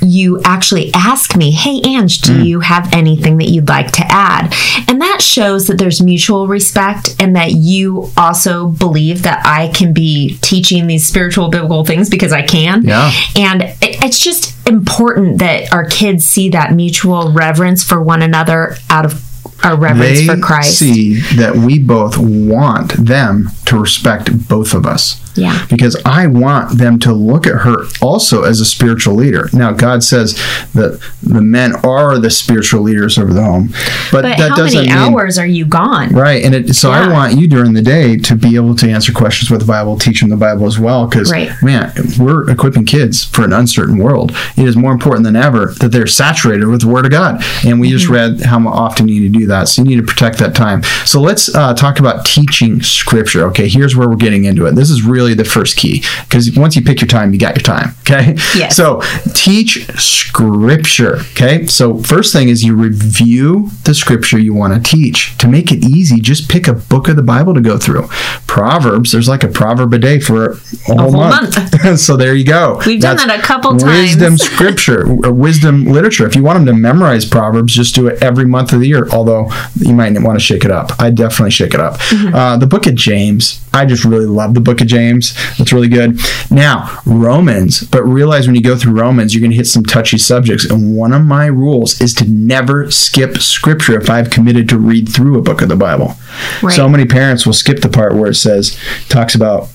you 0.00 0.40
actually 0.44 0.92
ask 0.94 1.36
me 1.36 1.50
hey 1.50 1.80
ange 1.84 2.20
do 2.20 2.34
hmm. 2.34 2.42
you 2.42 2.60
have 2.60 2.92
anything 2.92 3.38
that 3.38 3.48
you'd 3.48 3.68
like 3.68 3.90
to 3.90 4.04
add 4.08 4.52
and 4.88 5.00
that 5.00 5.20
shows 5.20 5.66
that 5.66 5.78
there's 5.78 6.02
mutual 6.02 6.46
respect 6.46 7.14
and 7.18 7.34
that 7.36 7.52
you 7.52 8.10
also 8.16 8.68
believe 8.68 9.22
that 9.22 9.44
i 9.44 9.68
can 9.68 9.92
be 9.92 10.38
teaching 10.40 10.86
these 10.86 11.06
spiritual 11.06 11.48
biblical 11.48 11.84
things 11.84 12.08
because 12.08 12.32
i 12.32 12.42
can 12.42 12.82
Yeah. 12.82 13.10
and 13.36 13.62
it, 13.62 13.76
it's 14.04 14.18
just 14.18 14.54
important 14.66 15.38
that 15.38 15.72
our 15.72 15.84
kids 15.84 16.24
see 16.26 16.48
that 16.50 16.72
mutual 16.72 17.32
reverence 17.32 17.82
for 17.82 18.02
one 18.02 18.22
another 18.22 18.76
out 18.90 19.04
of 19.04 19.24
our 19.64 19.76
reverence 19.76 20.20
They 20.20 20.26
for 20.26 20.36
Christ. 20.38 20.78
see 20.78 21.20
that 21.36 21.56
we 21.56 21.78
both 21.78 22.16
want 22.18 22.92
them 22.92 23.50
to 23.66 23.78
respect 23.78 24.48
both 24.48 24.74
of 24.74 24.86
us. 24.86 25.20
Yeah. 25.38 25.66
Because 25.70 25.96
I 26.04 26.26
want 26.26 26.78
them 26.78 26.98
to 27.00 27.12
look 27.12 27.46
at 27.46 27.62
her 27.62 27.84
also 28.02 28.42
as 28.44 28.60
a 28.60 28.64
spiritual 28.64 29.14
leader. 29.14 29.48
Now, 29.52 29.72
God 29.72 30.02
says 30.02 30.34
that 30.74 31.00
the 31.22 31.40
men 31.42 31.74
are 31.84 32.18
the 32.18 32.30
spiritual 32.30 32.82
leaders 32.82 33.18
of 33.18 33.34
the 33.34 33.42
home, 33.42 33.68
but, 34.12 34.22
But 34.22 34.22
that 34.22 34.50
how 34.50 34.56
doesn't 34.56 34.78
many 34.86 34.88
mean 34.88 34.98
hours 35.14 35.38
are 35.38 35.46
you 35.46 35.64
gone? 35.66 36.10
Right, 36.10 36.44
and 36.44 36.54
it, 36.54 36.74
so 36.74 36.90
I 36.90 37.10
want 37.12 37.38
you 37.38 37.48
during 37.48 37.72
the 37.72 37.82
day 37.82 38.16
to 38.18 38.34
be 38.34 38.56
able 38.56 38.74
to 38.76 38.90
answer 38.90 39.12
questions 39.12 39.50
with 39.50 39.60
the 39.60 39.66
Bible, 39.66 39.98
teach 39.98 40.20
them 40.20 40.30
the 40.30 40.36
Bible 40.36 40.66
as 40.66 40.78
well. 40.78 41.06
Because 41.06 41.30
Right. 41.30 41.50
man, 41.62 41.92
we're 42.18 42.48
equipping 42.50 42.84
kids 42.86 43.24
for 43.24 43.44
an 43.44 43.52
uncertain 43.52 43.98
world. 43.98 44.32
It 44.56 44.66
is 44.66 44.76
more 44.76 44.92
important 44.92 45.24
than 45.24 45.36
ever 45.36 45.74
that 45.80 45.90
they're 45.92 46.06
saturated 46.06 46.66
with 46.66 46.80
the 46.82 46.88
Word 46.88 47.04
of 47.04 47.10
God. 47.10 47.42
And 47.64 47.80
we 47.80 47.88
Mm-hmm. 47.88 47.96
just 47.96 48.08
read 48.08 48.40
how 48.42 48.66
often 48.68 49.08
you 49.08 49.20
need 49.20 49.32
to 49.32 49.38
do 49.38 49.46
that. 49.46 49.68
So 49.68 49.82
you 49.82 49.88
need 49.88 49.96
to 49.96 50.02
protect 50.02 50.38
that 50.38 50.54
time. 50.54 50.82
So 51.06 51.20
let's 51.20 51.54
uh, 51.54 51.72
talk 51.74 51.98
about 52.00 52.24
teaching 52.26 52.82
Scripture. 52.82 53.46
Okay, 53.48 53.68
here's 53.68 53.96
where 53.96 54.08
we're 54.08 54.16
getting 54.16 54.44
into 54.44 54.66
it. 54.66 54.74
This 54.74 54.90
is 54.90 55.02
really 55.02 55.27
the 55.34 55.44
first 55.44 55.76
key 55.76 56.02
because 56.24 56.56
once 56.56 56.76
you 56.76 56.82
pick 56.82 57.00
your 57.00 57.08
time, 57.08 57.32
you 57.32 57.38
got 57.38 57.56
your 57.56 57.62
time. 57.62 57.94
Okay. 58.00 58.34
Yes. 58.56 58.76
So 58.76 59.00
teach 59.34 59.86
Scripture. 59.98 61.16
Okay. 61.32 61.66
So 61.66 61.98
first 61.98 62.32
thing 62.32 62.48
is 62.48 62.64
you 62.64 62.74
review 62.74 63.70
the 63.84 63.94
Scripture 63.94 64.38
you 64.38 64.54
want 64.54 64.74
to 64.74 64.90
teach. 64.90 65.36
To 65.38 65.48
make 65.48 65.72
it 65.72 65.84
easy, 65.84 66.20
just 66.20 66.48
pick 66.48 66.68
a 66.68 66.74
book 66.74 67.08
of 67.08 67.16
the 67.16 67.22
Bible 67.22 67.54
to 67.54 67.60
go 67.60 67.78
through. 67.78 68.08
Proverbs, 68.46 69.12
there's 69.12 69.28
like 69.28 69.44
a 69.44 69.48
proverb 69.48 69.92
a 69.92 69.98
day 69.98 70.20
for 70.20 70.52
a 70.52 70.56
whole, 70.86 70.98
whole 70.98 71.12
month. 71.12 71.98
so 72.00 72.16
there 72.16 72.34
you 72.34 72.44
go. 72.44 72.80
We've 72.86 73.00
done 73.00 73.16
that 73.16 73.38
a 73.38 73.42
couple 73.42 73.70
times. 73.76 73.84
Wisdom 73.84 74.38
Scripture, 74.38 75.06
or 75.06 75.32
wisdom 75.32 75.84
literature. 75.84 76.26
If 76.26 76.34
you 76.34 76.42
want 76.42 76.64
them 76.64 76.66
to 76.66 76.80
memorize 76.80 77.24
Proverbs, 77.24 77.74
just 77.74 77.94
do 77.94 78.06
it 78.08 78.22
every 78.22 78.46
month 78.46 78.72
of 78.72 78.80
the 78.80 78.88
year. 78.88 79.08
Although 79.10 79.50
you 79.76 79.94
might 79.94 80.18
want 80.22 80.38
to 80.38 80.44
shake 80.44 80.64
it 80.64 80.70
up. 80.70 80.92
I 80.98 81.10
definitely 81.10 81.50
shake 81.50 81.74
it 81.74 81.80
up. 81.80 81.98
Mm-hmm. 81.98 82.34
Uh, 82.34 82.56
the 82.56 82.66
book 82.66 82.86
of 82.86 82.94
James, 82.94 83.64
I 83.78 83.86
just 83.86 84.04
really 84.04 84.26
love 84.26 84.54
the 84.54 84.60
book 84.60 84.80
of 84.80 84.88
James. 84.88 85.34
It's 85.58 85.72
really 85.72 85.88
good. 85.88 86.18
Now, 86.50 87.00
Romans, 87.06 87.82
but 87.84 88.02
realize 88.02 88.46
when 88.46 88.56
you 88.56 88.62
go 88.62 88.76
through 88.76 89.00
Romans, 89.00 89.34
you're 89.34 89.40
going 89.40 89.52
to 89.52 89.56
hit 89.56 89.68
some 89.68 89.84
touchy 89.84 90.18
subjects. 90.18 90.64
And 90.64 90.96
one 90.96 91.12
of 91.12 91.24
my 91.24 91.46
rules 91.46 92.00
is 92.00 92.12
to 92.14 92.28
never 92.28 92.90
skip 92.90 93.38
scripture 93.38 93.98
if 93.98 94.10
I've 94.10 94.30
committed 94.30 94.68
to 94.70 94.78
read 94.78 95.08
through 95.08 95.38
a 95.38 95.42
book 95.42 95.62
of 95.62 95.68
the 95.68 95.76
Bible. 95.76 96.14
Right. 96.60 96.74
So 96.74 96.88
many 96.88 97.06
parents 97.06 97.46
will 97.46 97.52
skip 97.52 97.80
the 97.80 97.88
part 97.88 98.16
where 98.16 98.30
it 98.30 98.34
says, 98.34 98.76
talks 99.08 99.34
about 99.34 99.68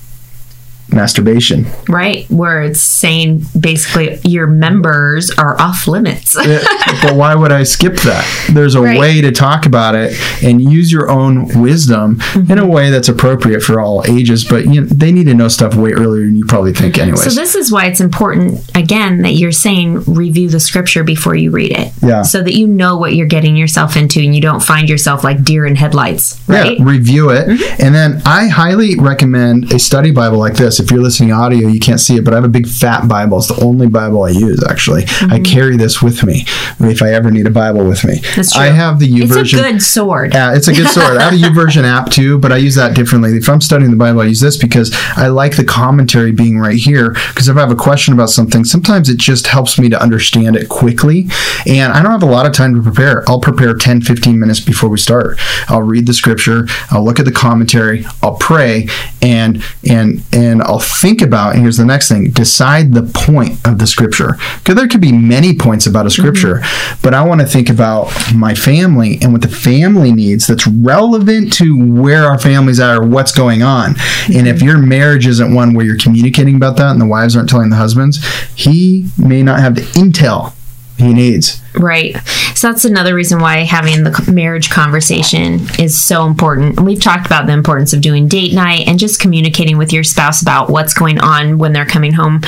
masturbation. 0.92 1.66
Right? 1.88 2.26
Where 2.30 2.62
it's 2.62 2.80
saying 2.80 3.44
basically 3.58 4.18
your 4.24 4.46
members 4.46 5.30
are 5.32 5.60
off 5.60 5.86
limits. 5.86 6.34
But 6.34 7.14
why 7.14 7.34
would 7.34 7.52
I 7.52 7.62
skip 7.64 7.96
that? 7.96 8.24
There's 8.52 8.74
a 8.74 8.82
Right. 8.84 8.98
way 8.98 9.20
to 9.22 9.32
talk 9.32 9.64
about 9.66 9.94
it 9.94 10.12
and 10.42 10.60
use 10.60 10.92
your 10.92 11.10
own 11.10 11.60
wisdom 11.62 12.16
Mm-hmm. 12.34 12.52
in 12.52 12.58
a 12.58 12.66
way 12.66 12.90
that's 12.90 13.08
appropriate 13.08 13.62
for 13.62 13.80
all 13.80 14.04
ages. 14.06 14.44
But 14.44 14.66
you 14.66 14.82
know, 14.82 14.86
they 14.86 15.10
need 15.12 15.24
to 15.24 15.34
know 15.34 15.48
stuff 15.48 15.74
way 15.74 15.92
earlier 15.92 16.24
than 16.26 16.36
you 16.36 16.44
probably 16.44 16.72
think, 16.72 16.98
anyway. 16.98 17.16
So 17.16 17.30
this 17.30 17.54
is 17.54 17.70
why 17.72 17.86
it's 17.86 18.00
important 18.00 18.60
again 18.74 19.22
that 19.22 19.32
you're 19.32 19.52
saying 19.52 20.04
review 20.04 20.48
the 20.48 20.60
scripture 20.60 21.02
before 21.04 21.34
you 21.34 21.50
read 21.50 21.72
it. 21.72 21.92
Yeah. 22.02 22.22
So 22.22 22.42
that 22.42 22.54
you 22.54 22.66
know 22.66 22.96
what 22.96 23.14
you're 23.14 23.26
getting 23.26 23.56
yourself 23.56 23.96
into 23.96 24.20
and 24.20 24.34
you 24.34 24.40
don't 24.40 24.62
find 24.62 24.88
yourself 24.88 25.24
like 25.24 25.42
deer 25.44 25.64
in 25.66 25.76
headlights, 25.76 26.40
right? 26.46 26.78
Yeah, 26.78 26.84
review 26.84 27.30
it. 27.30 27.48
Mm-hmm. 27.48 27.82
And 27.82 27.94
then 27.94 28.22
I 28.26 28.48
highly 28.48 28.96
recommend 28.98 29.72
a 29.72 29.78
study 29.78 30.10
Bible 30.10 30.38
like 30.38 30.54
this. 30.76 30.84
If 30.84 30.90
you're 30.90 31.02
listening 31.02 31.32
audio, 31.32 31.68
you 31.68 31.80
can't 31.80 32.00
see 32.00 32.16
it, 32.16 32.24
but 32.24 32.32
I 32.34 32.36
have 32.36 32.44
a 32.44 32.48
big 32.48 32.66
fat 32.66 33.08
Bible. 33.08 33.38
It's 33.38 33.48
the 33.48 33.62
only 33.64 33.88
Bible 33.88 34.22
I 34.22 34.30
use, 34.30 34.62
actually. 34.68 35.04
I 35.30 35.40
carry 35.40 35.76
this 35.76 36.02
with 36.02 36.24
me 36.24 36.44
if 36.80 37.02
I 37.02 37.12
ever 37.12 37.30
need 37.30 37.46
a 37.46 37.50
Bible 37.50 37.84
with 37.86 38.04
me. 38.04 38.16
Mm-hmm. 38.16 38.36
That's 38.36 38.52
true. 38.52 38.62
I 38.62 38.66
have 38.66 38.98
the 38.98 39.06
U 39.06 39.24
It's 39.24 39.32
version. 39.34 39.58
a 39.60 39.62
good 39.62 39.82
sword. 39.82 40.32
Yeah, 40.34 40.54
it's 40.54 40.68
a 40.68 40.72
good 40.72 40.88
sword. 40.96 41.16
I 41.16 41.30
have 41.30 41.32
a 41.32 41.36
YouVersion 41.36 41.84
app 41.84 42.10
too, 42.10 42.38
but 42.38 42.52
I 42.52 42.56
use 42.56 42.74
that 42.74 42.94
differently. 42.94 43.36
If 43.36 43.48
I'm 43.48 43.60
studying 43.60 43.90
the 43.90 43.96
Bible, 43.96 44.20
I 44.20 44.24
use 44.26 44.40
this 44.40 44.56
because 44.56 44.94
I 45.16 45.28
like 45.28 45.56
the 45.56 45.64
commentary 45.64 46.32
being 46.32 46.58
right 46.58 46.76
here. 46.76 47.10
Because 47.28 47.48
if 47.48 47.56
I 47.56 47.60
have 47.60 47.70
a 47.70 47.76
question 47.76 48.14
about 48.14 48.30
something, 48.30 48.64
sometimes 48.64 49.08
it 49.08 49.18
just 49.18 49.46
helps 49.46 49.78
me 49.78 49.88
to 49.88 50.00
understand 50.02 50.56
it 50.56 50.68
quickly. 50.68 51.28
And 51.66 51.92
I 51.92 52.02
don't 52.02 52.12
have 52.12 52.22
a 52.22 52.26
lot 52.26 52.46
of 52.46 52.52
time 52.52 52.74
to 52.74 52.82
prepare. 52.82 53.24
I'll 53.28 53.40
prepare 53.40 53.74
10, 53.74 54.02
15 54.02 54.38
minutes 54.38 54.60
before 54.60 54.88
we 54.90 54.98
start. 54.98 55.38
I'll 55.68 55.82
read 55.82 56.06
the 56.06 56.14
scripture, 56.14 56.66
I'll 56.90 57.04
look 57.04 57.18
at 57.18 57.24
the 57.24 57.32
commentary, 57.32 58.04
I'll 58.22 58.36
pray, 58.36 58.88
and 59.22 59.62
and 59.88 60.22
and 60.32 60.62
I'll 60.64 60.78
think 60.78 61.22
about, 61.22 61.54
and 61.54 61.62
here's 61.62 61.76
the 61.76 61.84
next 61.84 62.08
thing, 62.08 62.30
decide 62.30 62.92
the 62.92 63.02
point 63.02 63.58
of 63.66 63.78
the 63.78 63.86
scripture. 63.86 64.36
Because 64.58 64.74
there 64.74 64.88
could 64.88 65.00
be 65.00 65.12
many 65.12 65.56
points 65.56 65.86
about 65.86 66.06
a 66.06 66.08
mm-hmm. 66.08 66.22
scripture, 66.22 66.62
but 67.02 67.14
I 67.14 67.22
want 67.22 67.40
to 67.40 67.46
think 67.46 67.70
about 67.70 68.12
my 68.34 68.54
family 68.54 69.18
and 69.22 69.32
what 69.32 69.42
the 69.42 69.48
family 69.48 70.12
needs 70.12 70.46
that's 70.46 70.66
relevant 70.66 71.52
to 71.54 71.76
where 71.92 72.24
our 72.24 72.38
families 72.38 72.80
are 72.80 73.02
or 73.02 73.06
what's 73.06 73.32
going 73.32 73.62
on. 73.62 73.90
And 74.32 74.48
if 74.48 74.56
mm-hmm. 74.56 74.66
your 74.66 74.78
marriage 74.78 75.26
isn't 75.26 75.54
one 75.54 75.74
where 75.74 75.84
you're 75.84 75.98
communicating 75.98 76.56
about 76.56 76.76
that 76.76 76.90
and 76.90 77.00
the 77.00 77.06
wives 77.06 77.36
aren't 77.36 77.48
telling 77.48 77.70
the 77.70 77.76
husbands, 77.76 78.24
he 78.54 79.06
may 79.18 79.42
not 79.42 79.60
have 79.60 79.74
the 79.74 79.82
intel 79.92 80.54
he 80.96 81.12
needs. 81.12 81.60
Right. 81.76 82.16
So 82.54 82.68
that's 82.70 82.84
another 82.84 83.16
reason 83.16 83.40
why 83.40 83.58
having 83.64 84.04
the 84.04 84.30
marriage 84.32 84.70
conversation 84.70 85.54
is 85.78 86.00
so 86.00 86.24
important. 86.24 86.76
And 86.78 86.86
we've 86.86 87.00
talked 87.02 87.26
about 87.26 87.46
the 87.46 87.52
importance 87.52 87.92
of 87.92 88.00
doing 88.00 88.28
date 88.28 88.52
night 88.54 88.86
and 88.86 88.96
just 88.98 89.20
communicating 89.20 89.76
with 89.76 89.92
your 89.92 90.04
spouse 90.04 90.40
about 90.40 90.70
what's 90.70 90.94
going 90.94 91.18
on 91.18 91.58
when 91.58 91.72
they're 91.72 91.84
coming 91.84 92.12
home 92.12 92.42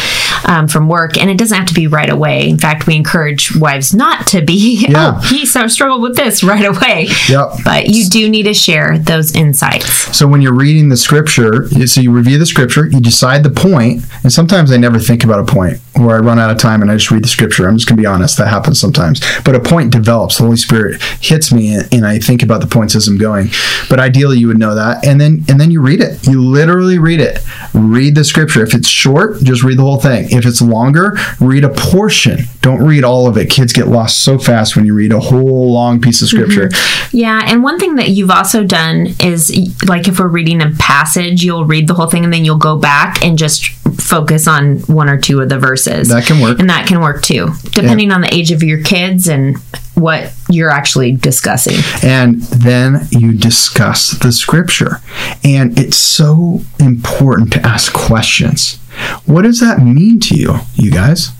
um, 0.46 0.68
from 0.68 0.88
work. 0.88 1.18
And 1.18 1.28
it 1.28 1.38
doesn't 1.38 1.58
have 1.58 1.66
to 1.66 1.74
be 1.74 1.88
right 1.88 2.08
away. 2.08 2.48
In 2.48 2.56
fact, 2.56 2.86
we 2.86 2.94
encourage 2.94 3.54
wives 3.56 3.92
not 3.92 4.28
to 4.28 4.42
be, 4.42 4.86
Yeah. 4.88 5.14
oh, 5.16 5.20
he 5.28 5.44
so 5.44 5.66
struggled 5.66 6.02
with 6.02 6.14
this 6.16 6.44
right 6.44 6.64
away. 6.64 7.08
Yep. 7.28 7.48
But 7.64 7.88
you 7.88 8.04
do 8.04 8.28
need 8.30 8.44
to 8.44 8.54
share 8.54 8.96
those 8.96 9.34
insights. 9.34 10.16
So 10.16 10.28
when 10.28 10.40
you're 10.40 10.54
reading 10.54 10.88
the 10.88 10.96
scripture, 10.96 11.66
you- 11.72 11.88
so 11.88 12.00
you 12.00 12.12
review 12.12 12.38
the 12.38 12.46
scripture, 12.46 12.86
you 12.86 13.00
decide 13.00 13.42
the 13.42 13.50
point, 13.50 14.04
and 14.22 14.32
sometimes 14.32 14.70
I 14.70 14.76
never 14.76 14.98
think 15.00 15.24
about 15.24 15.40
a 15.40 15.44
point 15.52 15.78
where 15.94 16.14
I 16.16 16.20
run 16.20 16.38
out 16.38 16.50
of 16.50 16.58
time 16.58 16.82
and 16.82 16.90
I 16.90 16.94
just 16.94 17.10
read 17.10 17.24
the 17.24 17.28
scripture. 17.28 17.66
I'm 17.66 17.76
just 17.76 17.88
gonna 17.88 18.00
be 18.00 18.06
honest, 18.06 18.35
that 18.36 18.48
happens 18.48 18.80
sometimes. 18.80 19.20
But 19.44 19.54
a 19.54 19.60
point 19.60 19.92
develops. 19.92 20.38
The 20.38 20.44
Holy 20.44 20.56
Spirit 20.56 21.02
hits 21.20 21.52
me, 21.52 21.74
and, 21.74 22.06
I 22.06 22.20
think 22.20 22.44
about 22.44 22.60
the 22.60 22.68
points 22.68 22.94
as 22.94 23.08
I'm 23.08 23.18
going. 23.18 23.48
But 23.90 23.98
ideally, 23.98 24.38
you 24.38 24.46
would 24.46 24.58
know 24.58 24.76
that, 24.76 25.04
and 25.04 25.20
then 25.20 25.44
and 25.48 25.60
then 25.60 25.72
you 25.72 25.80
read 25.80 26.00
it. 26.00 26.24
You 26.26 26.40
literally 26.40 26.98
read 26.98 27.20
it. 27.20 27.40
Read 27.74 28.14
the 28.14 28.22
scripture. 28.22 28.62
If 28.62 28.74
it's 28.74 28.88
short, 28.88 29.42
just 29.42 29.64
read 29.64 29.78
the 29.78 29.82
whole 29.82 30.00
thing. 30.00 30.28
If 30.30 30.46
it's 30.46 30.62
longer, 30.62 31.16
read 31.40 31.64
a 31.64 31.70
portion. 31.70 32.44
Don't 32.60 32.82
read 32.86 33.02
all 33.02 33.26
of 33.26 33.36
it. 33.36 33.50
Kids 33.50 33.72
get 33.72 33.88
lost 33.88 34.22
so 34.22 34.38
fast 34.38 34.76
when 34.76 34.86
you 34.86 34.94
read 34.94 35.12
a 35.12 35.18
whole 35.18 35.72
long 35.72 36.00
piece 36.00 36.22
of 36.22 36.28
mm-hmm. 36.28 36.50
scripture. 36.50 36.76
Yeah, 37.12 37.42
and 37.44 37.62
one 37.62 37.78
thing 37.78 37.96
that 37.96 38.10
you've 38.10 38.30
also 38.30 38.62
done 38.62 39.08
is 39.20 39.50
like 39.88 40.06
if 40.06 40.20
we're 40.20 40.28
reading 40.28 40.62
a 40.62 40.70
passage, 40.78 41.42
you'll 41.42 41.64
read 41.64 41.88
the 41.88 41.94
whole 41.94 42.06
thing 42.06 42.24
and 42.24 42.32
then 42.32 42.44
you'll 42.44 42.58
go 42.58 42.76
back 42.76 43.24
and 43.24 43.38
just 43.38 43.68
focus 44.00 44.46
on 44.46 44.78
one 44.80 45.08
or 45.08 45.18
two 45.18 45.40
of 45.40 45.48
the 45.48 45.58
verses. 45.58 46.08
That 46.08 46.24
can 46.24 46.40
work. 46.40 46.58
And 46.58 46.70
that 46.70 46.86
can 46.86 47.00
work 47.00 47.22
too, 47.22 47.50
depending 47.70 48.12
on 48.12 48.20
the 48.20 48.25
age 48.32 48.52
of 48.52 48.62
your 48.62 48.82
kids 48.82 49.28
and 49.28 49.56
what 49.94 50.32
you're 50.50 50.70
actually 50.70 51.12
discussing. 51.12 51.78
and 52.02 52.42
then 52.42 53.08
you 53.10 53.32
discuss 53.32 54.10
the 54.18 54.32
scripture. 54.32 55.00
And 55.42 55.78
it's 55.78 55.96
so 55.96 56.60
important 56.78 57.52
to 57.54 57.66
ask 57.66 57.92
questions. 57.92 58.76
What 59.24 59.42
does 59.42 59.60
that 59.60 59.80
mean 59.80 60.20
to 60.20 60.34
you, 60.34 60.56
you 60.74 60.90
guys? 60.90 61.30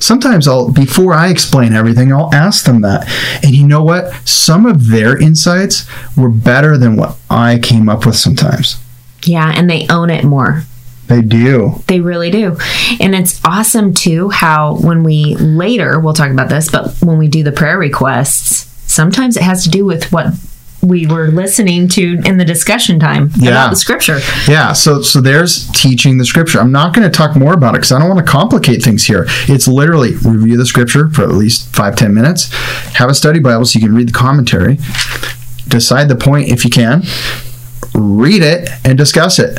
Sometimes 0.00 0.48
I'll, 0.48 0.70
before 0.70 1.12
I 1.12 1.28
explain 1.28 1.72
everything, 1.72 2.12
I'll 2.12 2.32
ask 2.34 2.64
them 2.64 2.80
that. 2.80 3.06
And 3.44 3.54
you 3.54 3.66
know 3.66 3.82
what? 3.82 4.12
Some 4.26 4.66
of 4.66 4.88
their 4.88 5.16
insights 5.20 5.86
were 6.16 6.30
better 6.30 6.76
than 6.76 6.96
what 6.96 7.16
I 7.30 7.58
came 7.58 7.88
up 7.88 8.06
with 8.06 8.16
sometimes. 8.16 8.76
Yeah, 9.24 9.52
and 9.54 9.70
they 9.70 9.86
own 9.88 10.10
it 10.10 10.24
more. 10.24 10.64
They 11.06 11.20
do. 11.22 11.82
They 11.86 12.00
really 12.00 12.30
do. 12.30 12.56
And 13.00 13.14
it's 13.14 13.40
awesome 13.44 13.92
too 13.94 14.30
how 14.30 14.76
when 14.76 15.02
we 15.02 15.34
later, 15.36 16.00
we'll 16.00 16.14
talk 16.14 16.30
about 16.30 16.48
this, 16.48 16.70
but 16.70 16.94
when 17.02 17.18
we 17.18 17.28
do 17.28 17.42
the 17.42 17.52
prayer 17.52 17.78
requests, 17.78 18.70
sometimes 18.90 19.36
it 19.36 19.42
has 19.42 19.64
to 19.64 19.70
do 19.70 19.84
with 19.84 20.10
what 20.12 20.28
we 20.82 21.06
were 21.06 21.28
listening 21.28 21.88
to 21.88 22.20
in 22.26 22.36
the 22.36 22.44
discussion 22.44 23.00
time 23.00 23.30
Yeah. 23.36 23.50
about 23.52 23.70
the 23.70 23.76
scripture. 23.76 24.20
Yeah, 24.46 24.74
so 24.74 25.00
so 25.00 25.20
there's 25.22 25.66
teaching 25.70 26.18
the 26.18 26.26
scripture. 26.26 26.60
I'm 26.60 26.72
not 26.72 26.94
going 26.94 27.10
to 27.10 27.16
talk 27.16 27.34
more 27.36 27.54
about 27.54 27.70
it 27.74 27.78
because 27.78 27.92
I 27.92 27.98
don't 27.98 28.08
want 28.08 28.24
to 28.24 28.30
complicate 28.30 28.82
things 28.82 29.04
here. 29.04 29.24
It's 29.48 29.66
literally 29.66 30.14
review 30.16 30.58
the 30.58 30.66
scripture 30.66 31.08
for 31.08 31.22
at 31.22 31.30
least 31.30 31.74
five 31.74 31.96
ten 31.96 32.12
minutes, 32.12 32.52
have 32.96 33.08
a 33.08 33.14
study 33.14 33.40
Bible 33.40 33.64
so 33.64 33.78
you 33.78 33.86
can 33.86 33.94
read 33.94 34.08
the 34.08 34.12
commentary, 34.12 34.78
decide 35.68 36.08
the 36.10 36.16
point 36.16 36.48
if 36.50 36.64
you 36.66 36.70
can, 36.70 37.02
read 37.94 38.42
it 38.42 38.68
and 38.84 38.98
discuss 38.98 39.38
it. 39.38 39.58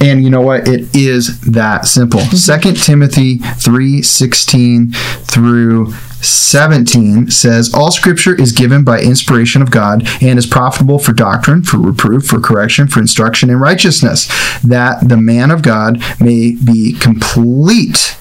And 0.00 0.22
you 0.22 0.30
know 0.30 0.42
what? 0.42 0.68
It 0.68 0.94
is 0.94 1.40
that 1.42 1.86
simple. 1.86 2.20
Second 2.32 2.76
Timothy 2.76 3.38
three 3.38 4.02
sixteen 4.02 4.92
through 4.92 5.92
17 6.26 7.30
says 7.30 7.72
all 7.74 7.90
scripture 7.90 8.34
is 8.34 8.52
given 8.52 8.84
by 8.84 9.00
inspiration 9.00 9.62
of 9.62 9.70
God 9.70 10.06
and 10.20 10.38
is 10.38 10.46
profitable 10.46 10.98
for 10.98 11.12
doctrine, 11.12 11.62
for 11.62 11.78
reproof, 11.78 12.26
for 12.26 12.40
correction, 12.40 12.88
for 12.88 13.00
instruction 13.00 13.50
in 13.50 13.58
righteousness, 13.58 14.26
that 14.62 15.08
the 15.08 15.16
man 15.16 15.50
of 15.50 15.62
God 15.62 16.02
may 16.20 16.52
be 16.52 16.92
complete, 16.98 18.16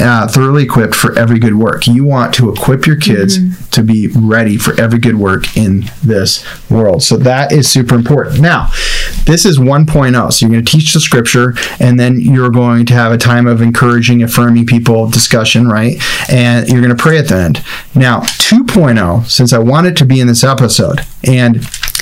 uh, 0.00 0.26
thoroughly 0.28 0.64
equipped 0.64 0.94
for 0.94 1.16
every 1.18 1.38
good 1.38 1.54
work. 1.54 1.86
You 1.86 2.04
want 2.04 2.34
to 2.34 2.50
equip 2.50 2.86
your 2.86 2.96
kids 2.96 3.38
to 3.70 3.82
be 3.82 4.08
ready 4.08 4.56
for 4.56 4.78
every 4.80 4.98
good 4.98 5.16
work 5.16 5.56
in 5.56 5.84
this 6.02 6.44
world. 6.70 7.02
So 7.02 7.16
that 7.18 7.52
is 7.52 7.68
super 7.68 7.94
important. 7.94 8.40
Now, 8.40 8.70
this 9.26 9.46
is 9.46 9.58
1.0. 9.58 10.32
So 10.32 10.46
you're 10.46 10.52
going 10.52 10.64
to 10.64 10.70
teach 10.70 10.92
the 10.92 11.00
scripture, 11.00 11.54
and 11.80 11.98
then 11.98 12.20
you're 12.20 12.50
going 12.50 12.86
to 12.86 12.94
have 12.94 13.12
a 13.12 13.18
time 13.18 13.46
of 13.46 13.62
encouraging, 13.62 14.22
affirming 14.22 14.66
people, 14.66 15.08
discussion, 15.08 15.68
right? 15.68 15.96
And 16.30 16.68
you're 16.68 16.82
going 16.82 16.94
to 16.94 17.02
pray 17.02 17.18
at 17.18 17.28
the 17.28 17.33
end. 17.34 17.62
Now, 17.94 18.20
2.0, 18.20 19.26
since 19.26 19.52
I 19.52 19.58
want 19.58 19.86
it 19.86 19.96
to 19.98 20.04
be 20.04 20.20
in 20.20 20.26
this 20.26 20.44
episode, 20.44 21.00
and 21.22 21.56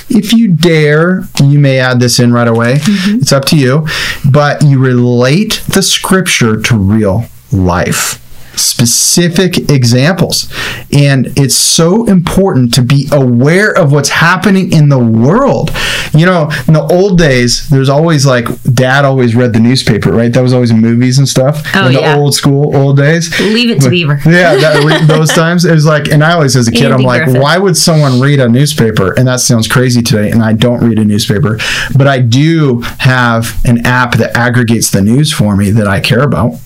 if 0.09 0.33
you 0.33 0.49
dare, 0.49 1.23
you 1.43 1.59
may 1.59 1.79
add 1.79 1.99
this 1.99 2.19
in 2.19 2.33
right 2.33 2.47
away. 2.47 2.75
Mm-hmm. 2.75 3.19
It's 3.21 3.31
up 3.31 3.45
to 3.45 3.57
you. 3.57 3.87
But 4.29 4.61
you 4.61 4.79
relate 4.79 5.63
the 5.67 5.81
scripture 5.81 6.61
to 6.61 6.77
real 6.77 7.25
life. 7.51 8.22
Specific 8.55 9.69
examples. 9.69 10.51
And 10.91 11.27
it's 11.39 11.55
so 11.55 12.05
important 12.05 12.73
to 12.75 12.81
be 12.81 13.07
aware 13.11 13.71
of 13.75 13.91
what's 13.91 14.09
happening 14.09 14.71
in 14.71 14.89
the 14.89 14.99
world. 14.99 15.71
You 16.13 16.25
know, 16.25 16.49
in 16.67 16.73
the 16.73 16.87
old 16.91 17.17
days, 17.17 17.69
there's 17.69 17.89
always 17.89 18.25
like, 18.25 18.45
dad 18.63 19.05
always 19.05 19.35
read 19.35 19.53
the 19.53 19.59
newspaper, 19.59 20.11
right? 20.11 20.31
That 20.31 20.41
was 20.41 20.53
always 20.53 20.71
movies 20.71 21.17
and 21.17 21.27
stuff. 21.27 21.63
Oh, 21.75 21.87
in 21.87 21.93
the 21.93 22.01
yeah. 22.01 22.15
old 22.17 22.35
school, 22.35 22.75
old 22.75 22.97
days. 22.97 23.37
Leave 23.39 23.69
it 23.71 23.75
to 23.75 23.85
But- 23.85 23.89
Beaver. 23.89 24.19
Yeah, 24.25 24.55
that, 24.55 25.05
those 25.07 25.29
times 25.31 25.65
it 25.65 25.71
was 25.73 25.85
like, 25.85 26.09
and 26.09 26.23
I 26.23 26.33
always, 26.33 26.55
as 26.55 26.67
a 26.67 26.71
kid, 26.71 26.91
Andy 26.91 26.95
I'm 26.95 27.01
like, 27.03 27.23
Griffith. 27.23 27.41
why 27.41 27.57
would 27.57 27.75
someone 27.77 28.19
read 28.19 28.39
a 28.39 28.47
newspaper? 28.49 29.13
And 29.13 29.27
that 29.27 29.39
sounds 29.39 29.67
crazy 29.67 30.01
today. 30.01 30.29
And 30.31 30.43
I 30.43 30.53
don't 30.53 30.87
read 30.87 30.99
a 30.99 31.05
newspaper, 31.05 31.57
but 31.97 32.07
I 32.07 32.19
do 32.19 32.81
have 32.99 33.59
an 33.65 33.85
app 33.85 34.15
that 34.17 34.35
aggregates 34.37 34.91
the 34.91 35.01
news 35.01 35.31
for 35.33 35.55
me 35.55 35.71
that 35.71 35.87
I 35.87 35.99
care 35.99 36.21
about. 36.21 36.59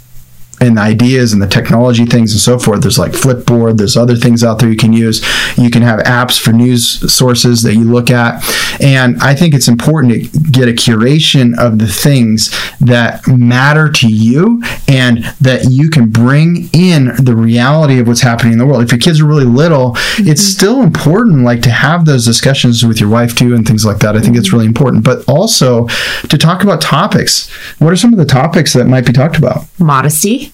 And 0.59 0.77
the 0.77 0.81
ideas 0.81 1.33
and 1.33 1.41
the 1.41 1.47
technology 1.47 2.05
things 2.05 2.31
and 2.31 2.41
so 2.41 2.57
forth. 2.57 2.81
There's 2.81 2.99
like 2.99 3.11
Flipboard. 3.11 3.77
There's 3.77 3.95
other 3.95 4.15
things 4.15 4.43
out 4.43 4.59
there 4.59 4.69
you 4.69 4.77
can 4.77 4.93
use. 4.93 5.21
You 5.57 5.69
can 5.69 5.81
have 5.81 5.99
apps 6.01 6.39
for 6.39 6.51
news 6.51 7.13
sources 7.13 7.63
that 7.63 7.75
you 7.75 7.83
look 7.83 8.09
at. 8.09 8.43
And 8.81 9.17
I 9.21 9.35
think 9.35 9.53
it's 9.53 9.67
important 9.67 10.13
to 10.13 10.39
get 10.51 10.67
a 10.67 10.71
curation 10.71 11.57
of 11.57 11.79
the 11.79 11.87
things 11.87 12.49
that 12.79 13.27
matter 13.27 13.91
to 13.91 14.07
you 14.07 14.61
and 14.87 15.23
that 15.41 15.65
you 15.69 15.89
can 15.89 16.09
bring 16.09 16.69
in 16.73 17.15
the 17.19 17.35
reality 17.35 17.99
of 17.99 18.07
what's 18.07 18.21
happening 18.21 18.53
in 18.53 18.59
the 18.59 18.65
world. 18.65 18.83
If 18.83 18.91
your 18.91 18.99
kids 18.99 19.19
are 19.21 19.25
really 19.25 19.45
little, 19.45 19.91
it's 20.17 20.41
mm-hmm. 20.41 20.57
still 20.57 20.81
important 20.81 21.43
like 21.43 21.61
to 21.63 21.71
have 21.71 22.05
those 22.05 22.25
discussions 22.25 22.85
with 22.85 22.99
your 22.99 23.09
wife 23.09 23.35
too 23.35 23.55
and 23.55 23.67
things 23.67 23.85
like 23.85 23.99
that. 23.99 24.15
I 24.15 24.21
think 24.21 24.35
it's 24.35 24.47
mm-hmm. 24.47 24.57
really 24.57 24.67
important. 24.67 25.03
But 25.03 25.27
also 25.27 25.87
to 26.29 26.37
talk 26.37 26.63
about 26.63 26.81
topics. 26.81 27.49
What 27.79 27.91
are 27.93 27.95
some 27.95 28.13
of 28.13 28.19
the 28.19 28.25
topics 28.25 28.73
that 28.73 28.85
might 28.85 29.05
be 29.05 29.13
talked 29.13 29.37
about? 29.37 29.65
modesty, 29.79 30.46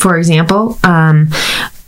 for 0.00 0.16
example. 0.16 0.78
Um, 0.84 1.28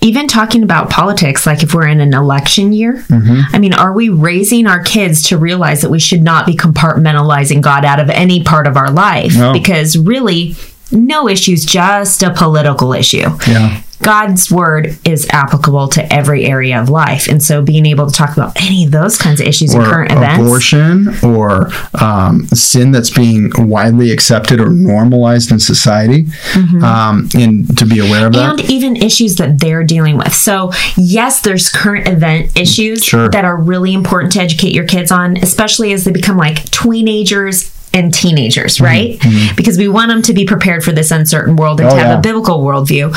even 0.01 0.29
talking 0.29 0.63
about 0.63 0.91
politics, 0.91 1.45
like 1.45 1.65
if 1.65 1.75
we're 1.75 1.89
in 1.89 2.01
an 2.01 2.15
election 2.15 2.73
year, 2.73 3.05
Mm-hmm. 3.09 3.55
I 3.55 3.59
mean, 3.59 3.75
are 3.75 3.93
we 3.93 4.09
raising 4.11 4.67
our 4.67 4.83
kids 4.83 5.29
to 5.29 5.39
realize 5.39 5.83
that 5.83 5.91
we 5.91 5.99
should 5.99 6.23
not 6.23 6.47
be 6.47 6.55
compartmentalizing 6.55 7.63
God 7.63 7.85
out 7.85 7.99
of 7.99 8.09
any 8.11 8.45
part 8.45 8.67
of 8.67 8.77
our 8.77 8.91
life? 8.91 9.37
No. 9.37 9.53
Because 9.53 9.99
really, 9.99 10.55
no 10.93 11.29
issue 11.29 11.53
is 11.53 11.65
just 11.65 12.23
a 12.23 12.33
political 12.33 12.93
issue. 12.93 13.29
Yeah. 13.49 13.83
God's 14.03 14.51
word 14.51 14.97
is 15.05 15.29
applicable 15.31 15.89
to 15.89 16.13
every 16.13 16.45
area 16.47 16.81
of 16.81 16.89
life. 16.89 17.29
And 17.29 17.43
so 17.43 17.63
being 17.63 17.85
able 17.87 18.07
to 18.07 18.13
talk 18.13 18.37
about 18.37 18.53
any 18.63 18.85
of 18.85 18.91
those 18.93 19.19
kinds 19.19 19.41
of 19.41 19.47
issues 19.47 19.75
in 19.75 19.81
or 19.81 19.85
current 19.87 20.13
events. 20.13 20.43
abortion 20.43 21.09
or 21.25 21.71
um, 22.01 22.47
sin 22.49 22.93
that's 22.93 23.11
being 23.11 23.51
widely 23.57 24.11
accepted 24.13 24.61
or 24.61 24.71
normalized 24.71 25.51
in 25.51 25.59
society, 25.59 26.27
um, 26.83 27.29
and 27.35 27.77
to 27.79 27.85
be 27.85 27.99
aware 27.99 28.27
of 28.27 28.33
that. 28.35 28.51
Mm-hmm. 28.57 28.61
and 28.61 28.71
even 28.71 28.97
issues 28.97 29.37
that 29.37 29.59
they're 29.59 29.85
dealing 29.85 30.17
with. 30.17 30.33
So, 30.35 30.73
yes, 30.97 31.41
there's 31.43 31.69
current 31.69 32.09
event 32.09 32.57
issues 32.57 33.05
Sure. 33.05 33.29
that 33.31 33.45
are 33.45 33.57
really 33.57 33.95
important 33.95 34.33
to 34.35 34.41
educate 34.41 34.73
your 34.73 34.87
kids 34.87 35.11
on, 35.11 35.37
especially 35.39 35.93
as 35.93 36.05
they 36.05 36.13
become 36.13 36.37
like 36.37 36.65
teenagers 36.71 37.75
and 37.95 38.13
teenagers, 38.13 38.79
Mm-hmm. 38.79 38.85
right? 38.85 39.57
Because 39.57 39.79
we 39.79 39.89
want 39.89 40.09
them 40.09 40.23
to 40.23 40.33
be 40.33 40.45
prepared 40.45 40.85
for 40.85 40.93
this 40.93 41.11
uncertain 41.11 41.57
world 41.57 41.81
and 41.81 41.89
Oh, 41.89 41.95
to 41.95 41.99
have 42.01 42.09
yeah. 42.11 42.19
a 42.19 42.23
biblical 42.23 42.61
worldview, 42.61 43.13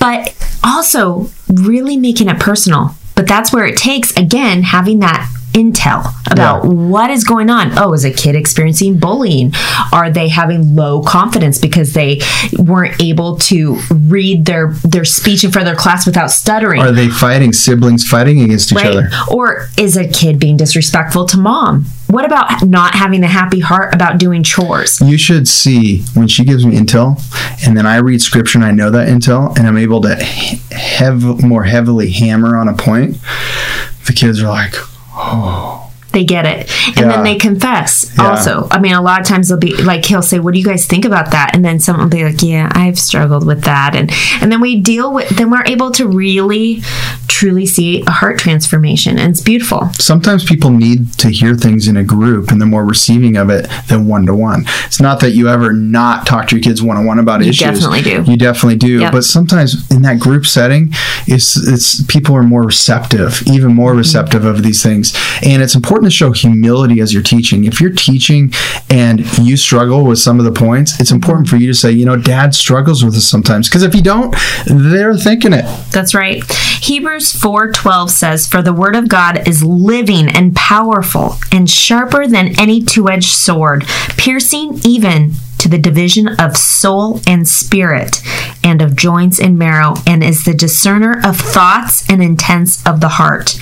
but 0.00 0.34
also 0.64 1.28
really 1.52 1.96
making 1.96 2.28
it 2.28 2.38
personal. 2.40 2.94
But 3.14 3.26
that's 3.28 3.52
where 3.52 3.64
it 3.64 3.76
takes, 3.76 4.10
again, 4.16 4.62
having 4.64 4.98
that 5.00 5.30
intel 5.52 6.12
about 6.32 6.64
Yeah. 6.64 6.70
what 6.70 7.10
is 7.10 7.22
going 7.22 7.48
on. 7.48 7.78
Oh, 7.78 7.92
is 7.92 8.04
a 8.04 8.10
kid 8.10 8.34
experiencing 8.34 8.98
bullying? 8.98 9.52
Are 9.92 10.10
they 10.10 10.26
having 10.28 10.74
low 10.74 11.00
confidence 11.00 11.58
because 11.58 11.92
they 11.92 12.20
weren't 12.58 13.00
able 13.00 13.36
to 13.50 13.78
read 13.92 14.46
their 14.46 14.72
their 14.82 15.04
speech 15.04 15.44
in 15.44 15.52
front 15.52 15.68
of 15.68 15.72
their 15.72 15.80
class 15.80 16.06
without 16.06 16.32
stuttering? 16.32 16.80
Are 16.82 16.90
they 16.90 17.08
fighting 17.08 17.52
siblings 17.52 18.02
fighting 18.04 18.40
against 18.40 18.72
each 18.72 18.78
right? 18.78 18.86
other? 18.96 19.08
Or 19.30 19.68
is 19.78 19.96
a 19.96 20.08
kid 20.08 20.40
being 20.40 20.56
disrespectful 20.56 21.26
to 21.26 21.36
mom? 21.36 21.86
What 22.14 22.24
about 22.24 22.62
not 22.62 22.94
having 22.94 23.24
a 23.24 23.26
happy 23.26 23.58
heart 23.58 23.92
about 23.92 24.18
doing 24.18 24.44
chores? 24.44 25.00
You 25.00 25.18
should 25.18 25.48
see 25.48 26.02
when 26.14 26.28
she 26.28 26.44
gives 26.44 26.64
me 26.64 26.76
intel, 26.76 27.20
and 27.66 27.76
then 27.76 27.86
I 27.86 27.96
read 27.96 28.22
scripture 28.22 28.56
and 28.56 28.64
I 28.64 28.70
know 28.70 28.88
that 28.90 29.08
intel, 29.08 29.58
and 29.58 29.66
I'm 29.66 29.76
able 29.76 30.00
to 30.02 30.14
hev- 30.14 31.42
more 31.42 31.64
heavily 31.64 32.12
hammer 32.12 32.54
on 32.54 32.68
a 32.68 32.72
point. 32.72 33.16
The 34.06 34.12
kids 34.12 34.40
are 34.40 34.48
like, 34.48 34.74
oh, 35.12 35.83
They 36.14 36.24
get 36.24 36.46
it. 36.46 36.70
And 36.88 36.96
Yeah. 36.96 37.08
then 37.08 37.24
they 37.24 37.34
confess 37.36 38.06
Yeah. 38.16 38.30
also. 38.30 38.66
I 38.70 38.78
mean, 38.80 38.92
a 38.94 39.02
lot 39.02 39.20
of 39.20 39.26
times 39.26 39.48
they'll 39.48 39.58
be 39.58 39.74
like, 39.82 40.04
he'll 40.04 40.22
say, 40.22 40.38
What 40.38 40.54
do 40.54 40.60
you 40.60 40.64
guys 40.64 40.86
think 40.86 41.04
about 41.04 41.30
that? 41.32 41.50
And 41.54 41.64
then 41.64 41.78
someone 41.80 42.04
will 42.06 42.16
be 42.16 42.24
like, 42.24 42.42
Yeah, 42.42 42.70
I've 42.72 42.98
struggled 42.98 43.44
with 43.46 43.62
that. 43.64 43.94
And 43.94 44.10
and 44.40 44.50
then 44.50 44.60
we 44.60 44.80
deal 44.80 45.12
with 45.12 45.28
then 45.30 45.50
we're 45.50 45.64
able 45.66 45.90
to 45.92 46.06
really 46.08 46.82
truly 47.28 47.66
see 47.66 48.02
a 48.06 48.10
heart 48.10 48.38
transformation. 48.38 49.18
And 49.18 49.30
it's 49.30 49.40
beautiful. 49.40 49.90
sometimes 49.98 50.44
people 50.44 50.70
need 50.70 51.12
to 51.14 51.28
hear 51.30 51.54
things 51.56 51.88
in 51.88 51.96
a 51.96 52.04
group 52.04 52.50
and 52.50 52.60
they're 52.60 52.68
more 52.68 52.84
receiving 52.84 53.36
of 53.36 53.50
it 53.50 53.68
than 53.88 54.06
one 54.06 54.24
to 54.26 54.34
one. 54.34 54.64
It's 54.86 55.00
not 55.00 55.20
that 55.20 55.30
you 55.32 55.48
ever 55.48 55.72
not 55.72 56.26
talk 56.26 56.48
to 56.48 56.56
your 56.56 56.62
kids 56.62 56.80
one 56.82 56.96
on 56.96 57.06
one 57.06 57.18
about 57.18 57.42
You 57.42 57.50
issues. 57.50 57.80
definitely 57.80 58.02
do. 58.02 58.22
You 58.30 58.36
definitely 58.36 58.76
do. 58.76 59.00
Yep. 59.00 59.12
But 59.12 59.24
sometimes 59.24 59.90
in 59.90 60.02
that 60.02 60.18
group 60.20 60.46
setting, 60.46 60.92
it's 61.26 61.56
it's 61.56 62.02
people 62.04 62.36
are 62.36 62.42
more 62.42 62.62
receptive, 62.62 63.42
even 63.48 63.64
Mm-hmm. 63.64 63.74
more 63.76 63.94
receptive 63.94 64.44
of 64.44 64.62
these 64.62 64.82
things. 64.82 65.14
And 65.42 65.62
it's 65.62 65.74
important 65.74 66.03
to 66.04 66.10
show 66.10 66.32
humility 66.32 67.00
as 67.00 67.12
you're 67.12 67.22
teaching. 67.22 67.64
If 67.64 67.80
you're 67.80 67.90
teaching 67.90 68.52
and 68.90 69.20
you 69.38 69.56
struggle 69.56 70.04
with 70.04 70.18
some 70.18 70.38
of 70.38 70.44
the 70.44 70.52
points, 70.52 71.00
it's 71.00 71.10
important 71.10 71.48
for 71.48 71.56
you 71.56 71.66
to 71.66 71.74
say, 71.74 71.90
you 71.90 72.04
know, 72.04 72.16
dad 72.16 72.54
struggles 72.54 73.04
with 73.04 73.14
this 73.14 73.28
sometimes. 73.28 73.68
Because 73.68 73.82
if 73.82 73.94
you 73.94 74.02
don't, 74.02 74.34
they're 74.66 75.16
thinking 75.16 75.52
it. 75.52 75.64
That's 75.90 76.14
right. 76.14 76.44
Hebrews 76.80 77.32
4:12 77.32 78.10
says, 78.10 78.46
"For 78.46 78.62
the 78.62 78.72
word 78.72 78.96
of 78.96 79.08
God 79.08 79.46
is 79.46 79.62
living 79.62 80.28
and 80.28 80.54
powerful 80.54 81.38
and 81.50 81.68
sharper 81.68 82.26
than 82.26 82.58
any 82.60 82.82
two-edged 82.82 83.32
sword, 83.32 83.86
piercing 84.16 84.80
even 84.84 85.34
to 85.58 85.68
the 85.68 85.78
division 85.78 86.28
of 86.28 86.56
soul 86.56 87.22
and 87.26 87.48
spirit 87.48 88.20
and 88.62 88.82
of 88.82 88.96
joints 88.96 89.38
and 89.38 89.58
marrow, 89.58 89.94
and 90.06 90.22
is 90.22 90.44
the 90.44 90.52
discerner 90.52 91.20
of 91.24 91.40
thoughts 91.40 92.04
and 92.08 92.22
intents 92.22 92.82
of 92.84 93.00
the 93.00 93.08
heart." 93.08 93.58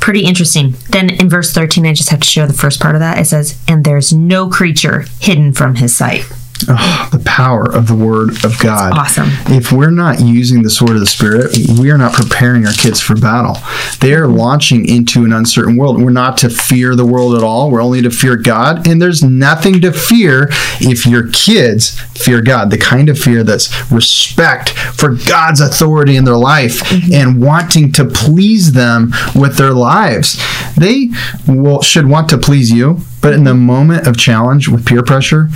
Pretty 0.00 0.24
interesting. 0.24 0.74
Then 0.88 1.10
in 1.10 1.28
verse 1.28 1.52
13, 1.52 1.86
I 1.86 1.92
just 1.92 2.08
have 2.10 2.20
to 2.20 2.26
share 2.26 2.46
the 2.46 2.52
first 2.52 2.80
part 2.80 2.94
of 2.94 3.00
that. 3.00 3.18
It 3.18 3.26
says, 3.26 3.56
"And 3.68 3.84
there's 3.84 4.12
no 4.12 4.48
creature 4.48 5.04
hidden 5.20 5.52
from 5.52 5.76
his 5.76 5.94
sight." 5.94 6.24
Oh, 6.68 7.08
the 7.12 7.18
power 7.20 7.64
of 7.64 7.86
the 7.86 7.94
word 7.94 8.44
of 8.44 8.58
God. 8.58 8.92
Awesome. 8.92 9.28
If 9.46 9.72
we're 9.72 9.90
not 9.90 10.20
using 10.20 10.62
the 10.62 10.70
sword 10.70 10.92
of 10.92 11.00
the 11.00 11.06
spirit, 11.06 11.56
we 11.78 11.90
are 11.90 11.98
not 11.98 12.12
preparing 12.12 12.66
our 12.66 12.72
kids 12.72 13.00
for 13.00 13.14
battle. 13.14 13.56
They 14.00 14.14
are 14.14 14.26
launching 14.26 14.88
into 14.88 15.24
an 15.24 15.32
uncertain 15.32 15.76
world. 15.76 16.02
We're 16.02 16.10
not 16.10 16.36
to 16.38 16.50
fear 16.50 16.94
the 16.94 17.06
world 17.06 17.34
at 17.36 17.42
all. 17.42 17.70
We're 17.70 17.82
only 17.82 18.02
to 18.02 18.10
fear 18.10 18.36
God. 18.36 18.86
And 18.86 19.00
there's 19.00 19.22
nothing 19.22 19.80
to 19.82 19.92
fear 19.92 20.48
if 20.80 21.06
your 21.06 21.30
kids 21.30 21.98
fear 22.00 22.40
God. 22.40 22.70
The 22.70 22.78
kind 22.78 23.08
of 23.08 23.18
fear 23.18 23.42
that's 23.42 23.90
respect 23.90 24.70
for 24.70 25.14
God's 25.14 25.60
authority 25.60 26.16
in 26.16 26.24
their 26.24 26.36
life 26.36 26.80
mm-hmm. 26.80 27.12
and 27.12 27.42
wanting 27.42 27.92
to 27.92 28.04
please 28.04 28.72
them 28.72 29.12
with 29.34 29.56
their 29.56 29.72
lives. 29.72 30.40
They 30.76 31.10
will 31.46 31.82
should 31.82 32.06
want 32.06 32.28
to 32.30 32.38
please 32.38 32.70
you, 32.70 33.00
but 33.20 33.32
in 33.34 33.44
the 33.44 33.54
moment 33.54 34.06
of 34.06 34.16
challenge 34.16 34.68
with 34.68 34.86
peer 34.86 35.02
pressure, 35.02 35.48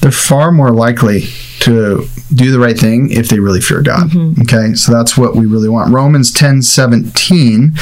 they're 0.00 0.10
far 0.12 0.52
more 0.52 0.70
likely 0.70 1.22
to 1.60 2.06
do 2.32 2.50
the 2.52 2.58
right 2.58 2.78
thing 2.78 3.10
if 3.10 3.28
they 3.28 3.40
really 3.40 3.60
fear 3.60 3.82
God. 3.82 4.10
Mm-hmm. 4.10 4.42
Okay, 4.42 4.74
so 4.74 4.92
that's 4.92 5.16
what 5.16 5.34
we 5.34 5.46
really 5.46 5.68
want. 5.68 5.92
Romans 5.92 6.32
10 6.32 6.62
17. 6.62 7.72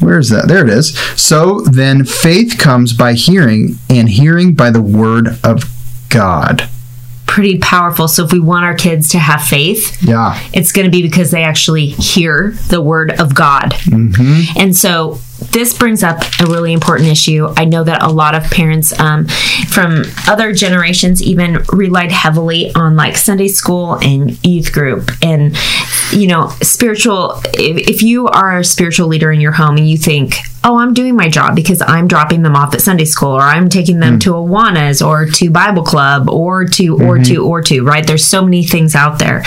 Where 0.00 0.18
is 0.18 0.28
that? 0.30 0.48
There 0.48 0.64
it 0.66 0.70
is. 0.70 0.98
So 1.16 1.60
then 1.60 2.04
faith 2.04 2.58
comes 2.58 2.92
by 2.92 3.14
hearing, 3.14 3.76
and 3.88 4.08
hearing 4.08 4.54
by 4.54 4.70
the 4.70 4.82
word 4.82 5.38
of 5.44 5.64
God. 6.08 6.68
Pretty 7.26 7.58
powerful. 7.58 8.06
So 8.06 8.24
if 8.24 8.32
we 8.32 8.38
want 8.40 8.64
our 8.64 8.74
kids 8.74 9.08
to 9.10 9.18
have 9.18 9.42
faith, 9.42 10.02
Yeah. 10.02 10.38
it's 10.52 10.72
going 10.72 10.84
to 10.84 10.90
be 10.90 11.00
because 11.02 11.30
they 11.30 11.42
actually 11.42 11.86
hear 11.86 12.54
the 12.68 12.80
word 12.82 13.12
of 13.20 13.34
God. 13.34 13.70
Mm-hmm. 13.72 14.58
And 14.58 14.76
so 14.76 15.18
this 15.38 15.76
brings 15.76 16.02
up 16.02 16.20
a 16.40 16.46
really 16.46 16.72
important 16.72 17.08
issue. 17.08 17.48
I 17.56 17.64
know 17.64 17.84
that 17.84 18.02
a 18.02 18.08
lot 18.08 18.34
of 18.34 18.44
parents 18.44 18.98
um, 18.98 19.26
from 19.68 20.04
other 20.28 20.52
generations 20.52 21.22
even 21.22 21.64
relied 21.72 22.12
heavily 22.12 22.72
on 22.74 22.96
like 22.96 23.16
Sunday 23.16 23.48
school 23.48 23.94
and 23.96 24.38
youth 24.44 24.72
group. 24.72 25.10
And, 25.22 25.56
you 26.12 26.26
know, 26.26 26.48
spiritual, 26.62 27.40
if, 27.54 27.88
if 27.88 28.02
you 28.02 28.26
are 28.28 28.58
a 28.58 28.64
spiritual 28.64 29.08
leader 29.08 29.30
in 29.30 29.40
your 29.40 29.52
home 29.52 29.76
and 29.76 29.88
you 29.88 29.96
think, 29.96 30.36
oh, 30.62 30.78
I'm 30.78 30.94
doing 30.94 31.14
my 31.14 31.28
job 31.28 31.54
because 31.54 31.82
I'm 31.82 32.08
dropping 32.08 32.42
them 32.42 32.56
off 32.56 32.74
at 32.74 32.80
Sunday 32.80 33.04
school 33.04 33.32
or 33.32 33.42
I'm 33.42 33.68
taking 33.68 34.00
them 34.00 34.18
to 34.20 34.30
Awanas 34.30 35.06
or 35.06 35.26
to 35.26 35.50
Bible 35.50 35.82
club 35.82 36.30
or 36.30 36.64
to, 36.64 36.96
or 37.00 37.18
to, 37.18 37.44
or 37.44 37.60
to, 37.62 37.84
right? 37.84 38.06
There's 38.06 38.24
so 38.24 38.42
many 38.42 38.64
things 38.64 38.94
out 38.94 39.18
there. 39.18 39.42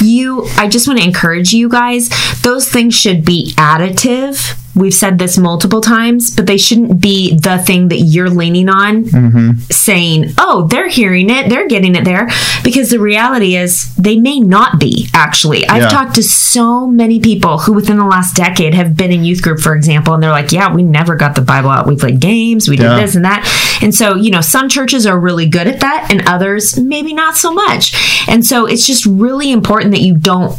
You, 0.00 0.46
I 0.56 0.68
just 0.68 0.88
want 0.88 1.00
to 1.00 1.06
encourage 1.06 1.52
you 1.52 1.68
guys, 1.68 2.08
those 2.42 2.68
things 2.68 2.94
should 2.94 3.24
be 3.24 3.52
additive. 3.56 4.58
We've 4.74 4.94
said 4.94 5.18
this 5.18 5.38
multiple 5.38 5.80
times, 5.80 6.34
but 6.34 6.46
they 6.46 6.56
shouldn't 6.58 7.00
be 7.00 7.36
the 7.38 7.58
thing 7.58 7.88
that 7.88 7.98
you're 8.00 8.30
leaning 8.30 8.68
on 8.68 9.58
saying, 9.70 10.32
oh, 10.38 10.66
they're 10.68 10.88
hearing 10.88 11.30
it, 11.30 11.48
they're 11.48 11.68
getting 11.68 11.94
it 11.94 12.04
there. 12.04 12.28
Because 12.64 12.90
the 12.90 12.98
reality 12.98 13.56
is, 13.56 13.94
they 13.96 14.16
may 14.18 14.40
not 14.40 14.80
be, 14.80 15.08
actually. 15.14 15.66
I've 15.68 15.82
Yeah. 15.82 15.88
talked 15.88 16.14
to 16.16 16.22
so 16.22 16.86
many 16.86 17.20
people 17.20 17.58
who, 17.58 17.72
within 17.72 17.98
the 17.98 18.04
last 18.04 18.34
decade, 18.34 18.74
have 18.74 18.96
been 18.96 19.12
in 19.12 19.24
youth 19.24 19.42
group, 19.42 19.60
for 19.60 19.74
example, 19.76 20.14
and 20.14 20.22
they're 20.22 20.30
like, 20.30 20.50
yeah, 20.52 20.72
we 20.74 20.82
never 20.82 21.14
got 21.14 21.34
the 21.34 21.40
Bible 21.42 21.70
out. 21.70 21.86
We 21.86 21.96
played 21.96 22.18
games, 22.20 22.68
we 22.68 22.76
did 22.76 22.84
Yeah. 22.84 22.96
this 23.00 23.14
and 23.14 23.24
that. 23.24 23.48
And 23.82 23.94
so, 23.94 24.16
you 24.16 24.30
know, 24.30 24.40
some 24.40 24.68
churches 24.68 25.06
are 25.06 25.18
really 25.18 25.46
good 25.46 25.66
at 25.68 25.80
that, 25.80 26.08
and 26.10 26.22
others 26.26 26.78
maybe 26.78 27.12
not 27.14 27.36
so 27.36 27.52
much. 27.52 27.94
And 28.28 28.44
so, 28.44 28.66
it's 28.66 28.86
just 28.86 29.06
really 29.06 29.52
important 29.52 29.92
that 29.92 30.00
you 30.00 30.16
don't. 30.16 30.56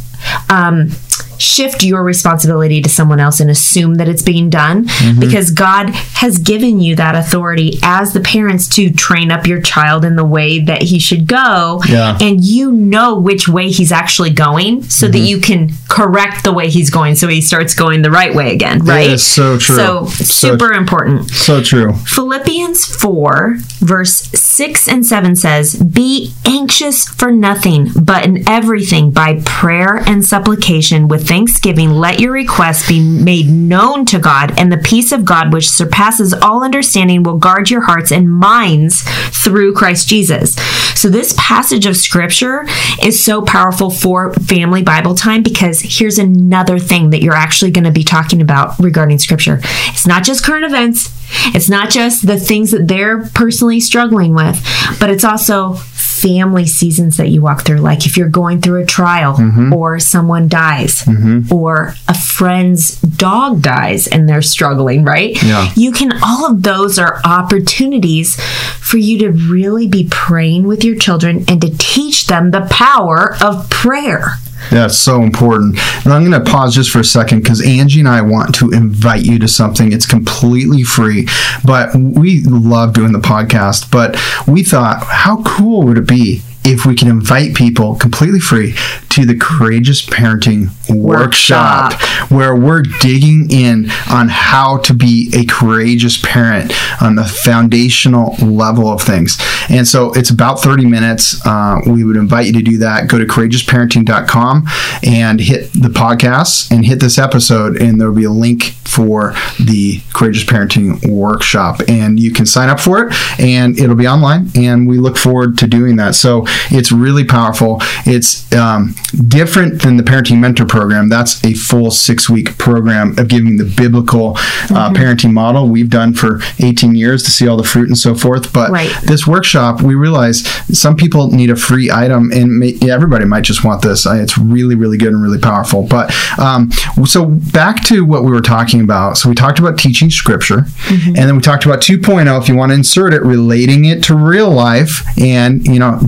Um, 0.48 0.90
shift 1.38 1.82
your 1.82 2.02
responsibility 2.04 2.80
to 2.82 2.88
someone 2.88 3.20
else 3.20 3.40
and 3.40 3.50
assume 3.50 3.96
that 3.96 4.08
it's 4.08 4.22
being 4.22 4.50
done 4.50 4.86
mm-hmm. 4.86 5.20
because 5.20 5.50
God 5.50 5.90
has 5.90 6.38
given 6.38 6.80
you 6.80 6.96
that 6.96 7.14
authority 7.14 7.78
as 7.82 8.12
the 8.12 8.20
parents 8.20 8.68
to 8.76 8.90
train 8.90 9.30
up 9.30 9.46
your 9.46 9.60
child 9.60 10.04
in 10.04 10.16
the 10.16 10.24
way 10.24 10.58
that 10.60 10.82
he 10.82 10.98
should 10.98 11.26
go 11.26 11.80
Yeah. 11.88 12.18
and 12.20 12.44
you 12.44 12.72
know 12.72 13.18
which 13.18 13.48
way 13.48 13.70
he's 13.70 13.92
actually 13.92 14.30
going 14.30 14.82
so 14.84 15.06
that 15.08 15.18
mm-hmm. 15.18 15.26
you 15.26 15.40
can 15.40 15.70
correct 15.88 16.44
the 16.44 16.52
way 16.52 16.68
he's 16.70 16.90
going 16.90 17.14
so 17.16 17.28
he 17.28 17.40
starts 17.40 17.74
going 17.74 18.02
the 18.02 18.10
right 18.10 18.34
way 18.34 18.52
again 18.54 18.80
right 18.80 19.10
is 19.10 19.26
so 19.26 19.58
true. 19.58 19.76
so 19.76 20.06
So- 20.06 20.56
super 20.56 20.72
important 20.72 21.30
So 21.30 21.62
true. 21.62 21.92
Philippians 21.92 22.84
4, 22.84 23.56
verse 23.80 24.14
6 24.32 24.88
and 24.88 25.04
7 25.06 25.36
says, 25.36 25.74
Be 25.76 26.32
anxious 26.44 27.06
for 27.08 27.30
nothing, 27.30 27.88
but 28.00 28.24
in 28.24 28.48
everything 28.48 29.10
by 29.10 29.40
prayer 29.44 29.96
and 30.06 30.24
supplication 30.24 31.08
with 31.08 31.25
thanksgiving, 31.26 31.90
let 31.90 32.20
your 32.20 32.32
requests 32.32 32.88
be 32.88 33.00
made 33.00 33.48
known 33.48 34.04
to 34.06 34.18
God, 34.18 34.58
and 34.58 34.72
the 34.72 34.78
peace 34.78 35.12
of 35.12 35.24
God, 35.24 35.52
which 35.52 35.68
surpasses 35.68 36.32
all 36.32 36.64
understanding, 36.64 37.22
will 37.22 37.38
guard 37.38 37.70
your 37.70 37.82
hearts 37.82 38.12
and 38.12 38.30
minds 38.30 39.02
through 39.42 39.74
Christ 39.74 40.08
Jesus. 40.08 40.54
So, 40.94 41.08
this 41.08 41.34
passage 41.38 41.86
of 41.86 41.96
scripture 41.96 42.66
is 43.02 43.22
so 43.22 43.42
powerful 43.42 43.90
for 43.90 44.32
family 44.34 44.82
Bible 44.82 45.14
time 45.14 45.42
because 45.42 45.80
here's 45.80 46.18
another 46.18 46.78
thing 46.78 47.10
that 47.10 47.22
you're 47.22 47.34
actually 47.34 47.70
going 47.70 47.84
to 47.84 47.90
be 47.90 48.04
talking 48.04 48.40
about 48.40 48.78
regarding 48.78 49.18
scripture. 49.18 49.60
It's 49.88 50.06
not 50.06 50.24
just 50.24 50.44
current 50.44 50.64
events, 50.64 51.12
it's 51.54 51.68
not 51.68 51.90
just 51.90 52.26
the 52.26 52.38
things 52.38 52.70
that 52.70 52.88
they're 52.88 53.26
personally 53.34 53.80
struggling 53.80 54.34
with, 54.34 54.64
but 54.98 55.10
it's 55.10 55.24
also 55.24 55.74
family 56.20 56.66
seasons 56.66 57.16
that 57.16 57.28
you 57.28 57.42
walk 57.42 57.64
through. 57.64 57.78
Like 57.78 58.06
if 58.06 58.16
you're 58.16 58.28
going 58.28 58.60
through 58.60 58.82
a 58.82 58.86
trial 58.86 59.34
mm-hmm. 59.34 59.72
or 59.72 59.98
someone 59.98 60.48
dies 60.48 61.02
mm-hmm. 61.02 61.52
or 61.52 61.94
a 62.08 62.14
friend's 62.14 63.00
dog 63.00 63.62
dies 63.62 64.06
and 64.06 64.28
they're 64.28 64.42
struggling, 64.42 65.04
right? 65.04 65.40
Yeah. 65.42 65.72
You 65.76 65.92
can, 65.92 66.12
all 66.22 66.50
of 66.50 66.62
those 66.62 66.98
are 66.98 67.20
opportunities 67.24 68.40
for 68.80 68.98
you 68.98 69.18
to 69.18 69.30
really 69.30 69.86
be 69.86 70.08
praying 70.10 70.66
with 70.66 70.84
your 70.84 70.96
children 70.96 71.44
and 71.48 71.60
to 71.60 71.76
teach 71.78 72.26
them 72.26 72.50
the 72.50 72.66
power 72.70 73.36
of 73.42 73.68
prayer. 73.70 74.38
That's 74.70 74.96
so 74.96 75.22
important. 75.22 75.78
And 76.04 76.12
I'm 76.12 76.28
going 76.28 76.44
to 76.44 76.50
pause 76.50 76.74
just 76.74 76.90
for 76.90 77.00
a 77.00 77.04
second 77.04 77.42
because 77.42 77.64
Angie 77.64 78.00
and 78.00 78.08
I 78.08 78.22
want 78.22 78.54
to 78.56 78.70
invite 78.70 79.24
you 79.24 79.38
to 79.38 79.48
something. 79.48 79.92
It's 79.92 80.06
completely 80.06 80.82
free, 80.82 81.28
but 81.64 81.94
we 81.94 82.42
love 82.42 82.94
doing 82.94 83.12
the 83.12 83.18
podcast. 83.18 83.90
But 83.90 84.16
we 84.46 84.62
thought, 84.62 85.04
how 85.04 85.42
cool 85.42 85.82
would 85.84 85.98
it 85.98 86.08
be 86.08 86.42
if 86.64 86.84
we 86.84 86.96
can 86.96 87.06
invite 87.06 87.54
people 87.54 87.94
completely 87.94 88.40
free 88.40 88.74
to 89.10 89.24
the 89.24 89.36
Courageous 89.36 90.04
Parenting 90.04 90.70
Workshop, 90.88 91.92
where 92.30 92.54
we're 92.54 92.82
digging 92.82 93.50
in 93.50 93.90
on 94.10 94.28
how 94.28 94.78
to 94.78 94.94
be 94.94 95.30
a 95.34 95.44
courageous 95.44 96.20
parent 96.22 96.72
on 97.02 97.16
the 97.16 97.24
foundational 97.24 98.34
level 98.36 98.88
of 98.88 99.02
things. 99.02 99.38
And 99.68 99.86
so 99.86 100.12
it's 100.12 100.30
about 100.30 100.60
30 100.60 100.86
minutes. 100.86 101.44
Uh, 101.46 101.80
we 101.86 102.04
would 102.04 102.16
invite 102.16 102.46
you 102.46 102.52
to 102.52 102.62
do 102.62 102.78
that. 102.78 103.08
Go 103.08 103.18
to 103.18 103.24
courageousparenting.com 103.24 104.66
and 105.02 105.40
hit 105.40 105.72
the 105.72 105.88
podcast 105.88 106.70
and 106.70 106.84
hit 106.84 107.00
this 107.00 107.18
episode, 107.18 107.80
and 107.80 108.00
there'll 108.00 108.14
be 108.14 108.24
a 108.24 108.30
link 108.30 108.74
for 108.84 109.34
the 109.58 110.00
Courageous 110.14 110.44
Parenting 110.44 111.06
Workshop. 111.10 111.80
And 111.88 112.18
you 112.18 112.32
can 112.32 112.46
sign 112.46 112.68
up 112.68 112.80
for 112.80 113.06
it, 113.06 113.40
and 113.40 113.78
it'll 113.78 113.96
be 113.96 114.06
online. 114.06 114.50
And 114.56 114.88
we 114.88 114.98
look 114.98 115.16
forward 115.16 115.58
to 115.58 115.66
doing 115.66 115.96
that. 115.96 116.14
So 116.14 116.44
it's 116.70 116.92
really 116.92 117.24
powerful. 117.24 117.78
It's 118.06 118.50
um, 118.54 118.94
different 119.28 119.82
than 119.82 119.96
the 119.96 120.02
Parenting 120.02 120.38
Mentor 120.38 120.66
Program. 120.76 121.08
That's 121.08 121.42
a 121.42 121.54
full 121.54 121.90
six 121.90 122.28
week 122.28 122.58
program 122.58 123.18
of 123.18 123.28
giving 123.28 123.56
the 123.56 123.64
biblical 123.64 124.32
uh, 124.36 124.90
parenting 124.92 125.32
model 125.32 125.68
we've 125.68 125.88
done 125.88 126.12
for 126.12 126.40
18 126.58 126.94
years 126.94 127.22
to 127.22 127.30
see 127.30 127.48
all 127.48 127.56
the 127.56 127.64
fruit 127.64 127.88
and 127.88 127.96
so 127.96 128.14
forth. 128.14 128.52
But 128.52 128.70
Right. 128.70 128.90
this 129.04 129.26
workshop, 129.26 129.80
we 129.80 129.94
realize 129.94 130.46
some 130.78 130.94
people 130.94 131.30
need 131.30 131.48
a 131.50 131.56
free 131.56 131.90
item, 131.90 132.30
and 132.30 132.58
may, 132.58 132.72
yeah, 132.82 132.92
everybody 132.92 133.24
might 133.24 133.44
just 133.44 133.64
want 133.64 133.80
this. 133.80 134.04
It's 134.06 134.36
really, 134.36 134.74
really 134.74 134.98
good 134.98 135.08
and 135.14 135.22
really 135.22 135.38
powerful. 135.38 135.82
But 135.82 136.12
um, 136.38 136.70
so 137.06 137.24
back 137.24 137.82
to 137.84 138.04
what 138.04 138.22
we 138.24 138.30
were 138.30 138.42
talking 138.42 138.80
about. 138.82 139.16
So 139.16 139.28
we 139.30 139.34
talked 139.34 139.58
about 139.58 139.78
teaching 139.78 140.10
scripture, 140.10 140.66
and 140.90 141.16
then 141.16 141.36
we 141.36 141.40
talked 141.42 141.64
about 141.64 141.80
2.0. 141.80 142.42
If 142.42 142.48
you 142.50 142.54
want 142.56 142.70
to 142.70 142.74
insert 142.74 143.14
it, 143.14 143.22
relating 143.22 143.86
it 143.86 144.02
to 144.04 144.14
real 144.14 144.50
life, 144.50 145.02
and 145.18 145.66
you 145.66 145.78
know, 145.78 145.98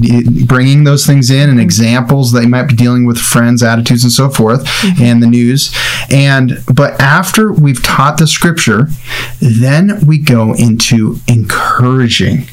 bringing 0.46 0.84
those 0.84 1.06
things 1.06 1.30
in 1.30 1.48
and 1.48 1.58
examples 1.60 2.32
that 2.32 2.42
you 2.42 2.48
might 2.48 2.64
be 2.68 2.74
dealing 2.74 3.06
with 3.06 3.16
friends, 3.18 3.62
attitudes, 3.62 4.02
and 4.04 4.12
so 4.12 4.28
forth, 4.28 4.57
and 5.00 5.22
the 5.22 5.26
news. 5.26 5.74
And 6.10 6.62
but 6.72 7.00
after 7.00 7.52
we've 7.52 7.82
taught 7.82 8.18
the 8.18 8.26
scripture, 8.26 8.88
then 9.40 10.04
we 10.06 10.18
go 10.18 10.54
into 10.54 11.18
encouraging. 11.26 12.46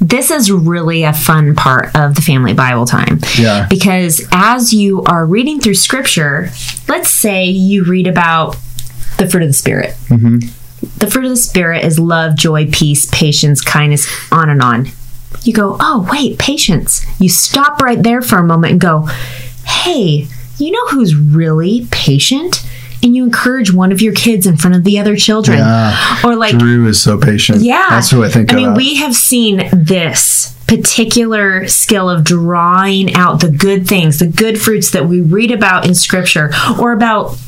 this 0.00 0.30
is 0.30 0.50
really 0.50 1.02
a 1.02 1.12
fun 1.12 1.54
part 1.54 1.94
of 1.94 2.14
the 2.14 2.22
family 2.22 2.54
Bible 2.54 2.86
time. 2.86 3.20
Yeah. 3.38 3.66
Because 3.68 4.26
as 4.32 4.72
you 4.72 5.02
are 5.04 5.26
reading 5.26 5.60
through 5.60 5.74
scripture, 5.74 6.48
let's 6.88 7.10
say 7.10 7.44
you 7.44 7.84
read 7.84 8.06
about 8.06 8.56
the 9.18 9.28
fruit 9.28 9.42
of 9.42 9.50
the 9.50 9.54
Spirit. 9.54 9.90
Mm-hmm. 10.08 10.38
The 10.98 11.10
fruit 11.10 11.24
of 11.24 11.30
the 11.30 11.36
Spirit 11.36 11.84
is 11.84 11.98
love, 11.98 12.34
joy, 12.36 12.70
peace, 12.70 13.06
patience, 13.12 13.60
kindness, 13.60 14.08
on 14.32 14.48
and 14.48 14.62
on. 14.62 14.88
You 15.42 15.52
go, 15.52 15.76
oh, 15.78 16.08
wait, 16.10 16.38
patience. 16.38 17.04
You 17.20 17.28
stop 17.28 17.80
right 17.82 18.02
there 18.02 18.22
for 18.22 18.38
a 18.38 18.42
moment 18.42 18.72
and 18.72 18.80
go, 18.80 19.08
hey, 19.66 20.28
you 20.64 20.72
know 20.72 20.86
who's 20.88 21.14
really 21.14 21.86
patient? 21.90 22.66
And 23.02 23.16
you 23.16 23.24
encourage 23.24 23.72
one 23.72 23.92
of 23.92 24.02
your 24.02 24.12
kids 24.12 24.46
in 24.46 24.58
front 24.58 24.76
of 24.76 24.84
the 24.84 24.98
other 24.98 25.16
children. 25.16 25.56
Yeah. 25.56 26.18
Or 26.22 26.36
like, 26.36 26.58
Drew 26.58 26.86
is 26.86 27.00
so 27.00 27.16
patient. 27.16 27.62
yeah. 27.62 27.86
That's 27.88 28.10
who 28.10 28.22
I 28.22 28.28
think 28.28 28.52
I 28.52 28.56
mean, 28.56 28.74
we 28.74 28.96
have 28.96 29.14
seen 29.14 29.70
this 29.72 30.54
particular 30.66 31.66
skill 31.66 32.10
of 32.10 32.24
drawing 32.24 33.14
out 33.14 33.40
the 33.40 33.50
good 33.50 33.88
things, 33.88 34.18
the 34.18 34.26
good 34.26 34.60
fruits 34.60 34.90
that 34.90 35.06
we 35.06 35.22
read 35.22 35.50
about 35.50 35.86
in 35.86 35.94
scripture 35.94 36.50
or 36.78 36.92
about 36.92 37.38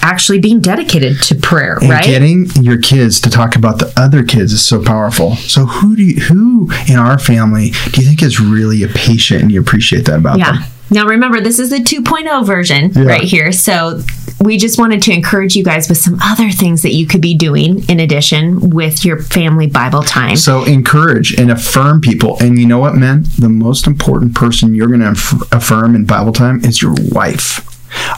actually 0.00 0.38
being 0.38 0.60
dedicated 0.60 1.20
to 1.22 1.34
prayer, 1.34 1.76
and 1.80 1.90
right? 1.90 2.04
getting 2.04 2.46
your 2.60 2.78
kids 2.78 3.20
to 3.20 3.30
talk 3.30 3.54
about 3.56 3.78
the 3.78 3.92
other 3.96 4.22
kids 4.22 4.52
is 4.52 4.64
so 4.64 4.82
powerful. 4.82 5.36
So 5.36 5.66
who 5.66 5.94
do 5.94 6.02
you, 6.02 6.20
who 6.20 6.70
in 6.88 6.96
our 6.96 7.18
family 7.18 7.70
do 7.92 8.00
you 8.00 8.06
think 8.06 8.22
is 8.22 8.40
really 8.40 8.82
a 8.82 8.88
patient 8.88 9.42
and 9.42 9.52
you 9.52 9.60
appreciate 9.60 10.06
that 10.06 10.18
about 10.18 10.38
yeah. 10.38 10.52
them? 10.52 10.62
Now 10.90 11.06
remember, 11.06 11.40
this 11.40 11.58
is 11.58 11.70
the 11.70 11.78
2.0 11.78 12.44
version 12.44 12.92
Yeah. 12.94 13.04
right 13.04 13.22
here. 13.22 13.52
So 13.52 14.02
we 14.40 14.58
just 14.58 14.78
wanted 14.78 15.02
to 15.02 15.12
encourage 15.12 15.56
you 15.56 15.64
guys 15.64 15.88
with 15.88 15.98
some 15.98 16.18
other 16.22 16.50
things 16.50 16.82
that 16.82 16.92
you 16.92 17.06
could 17.06 17.20
be 17.20 17.34
doing 17.34 17.88
in 17.88 18.00
addition 18.00 18.70
with 18.70 19.04
your 19.04 19.18
family 19.18 19.66
Bible 19.66 20.02
time. 20.02 20.36
So 20.36 20.64
encourage 20.64 21.38
and 21.38 21.50
affirm 21.50 22.00
people. 22.00 22.36
And 22.40 22.58
you 22.58 22.66
know 22.66 22.78
what, 22.78 22.94
men? 22.94 23.24
The 23.38 23.48
most 23.48 23.86
important 23.86 24.34
person 24.34 24.74
you're 24.74 24.88
going 24.88 25.00
to 25.00 25.10
aff- 25.10 25.52
affirm 25.52 25.94
in 25.94 26.04
Bible 26.04 26.32
time 26.32 26.62
is 26.64 26.82
your 26.82 26.94
wife. 27.10 27.70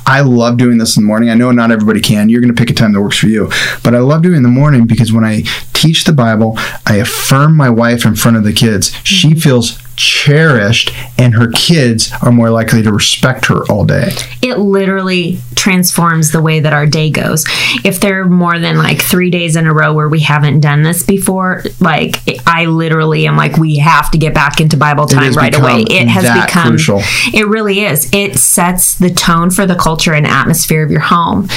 I 0.07 0.23
love 0.23 0.57
doing 0.57 0.79
this 0.79 0.97
in 0.97 1.03
the 1.03 1.07
morning. 1.07 1.31
I 1.31 1.35
know 1.35 1.51
not 1.53 1.71
everybody 1.71 2.01
can. 2.01 2.29
You're 2.29 2.41
going 2.41 2.55
to 2.55 2.59
pick 2.59 2.71
a 2.71 2.75
time 2.75 2.93
that 2.93 3.01
works 3.01 3.19
for 3.19 3.27
you. 3.27 3.51
But 3.85 3.95
I 3.95 3.99
love 3.99 4.23
doing 4.23 4.35
it 4.35 4.39
in 4.39 4.43
the 4.43 4.49
morning 4.49 4.87
because 4.87 5.13
when 5.13 5.25
I 5.25 5.43
teach 5.75 6.05
the 6.05 6.13
Bible, 6.13 6.55
I 6.87 6.97
affirm 6.97 7.57
my 7.57 7.69
wife 7.71 8.05
in 8.05 8.17
front 8.17 8.37
of 8.37 8.45
the 8.45 8.53
kids. 8.53 8.93
She 9.05 9.31
mm-hmm. 9.31 9.39
feels 9.39 9.79
cherished 9.97 10.93
and 11.19 11.35
her 11.35 11.51
kids 11.53 12.13
are 12.23 12.33
more 12.33 12.51
likely 12.51 12.83
to 12.83 12.93
respect 12.93 13.47
her 13.47 13.65
all 13.71 13.85
day. 13.85 14.11
It 14.43 14.59
literally 14.59 15.39
transforms 15.55 16.33
the 16.33 16.43
way 16.43 16.61
that 16.61 16.73
our 16.73 16.87
day 16.87 17.11
goes. 17.11 17.45
If 17.85 18.01
there 18.01 18.21
are 18.21 18.29
more 18.29 18.59
than 18.59 18.77
like 18.77 19.03
three 19.03 19.31
days 19.31 19.57
in 19.57 19.67
a 19.67 19.73
row 19.73 19.93
where 19.93 20.09
we 20.09 20.21
haven't 20.21 20.61
done 20.61 20.83
this 20.83 21.03
before, 21.03 21.65
like 21.81 22.17
I 22.47 22.67
literally 22.67 23.27
am 23.27 23.37
like, 23.37 23.57
we 23.57 23.77
have 23.79 24.11
to 24.11 24.19
get 24.19 24.35
back 24.35 24.61
into 24.61 24.77
Bible 24.77 25.07
time 25.07 25.33
right 25.33 25.59
away. 25.59 25.85
It 25.89 26.09
has 26.09 26.47
become, 26.47 26.73
crucial. 26.73 27.01
it 27.33 27.49
really 27.49 27.81
is. 27.81 28.09
It 28.13 28.39
sets 28.39 28.99
the 28.99 29.11
tone 29.11 29.51
for 29.51 29.67
the 29.67 29.77
culture 29.77 30.13
and 30.13 30.27
atmosphere 30.27 30.85
of 30.85 30.91
your 30.91 31.01
home. 31.01 31.49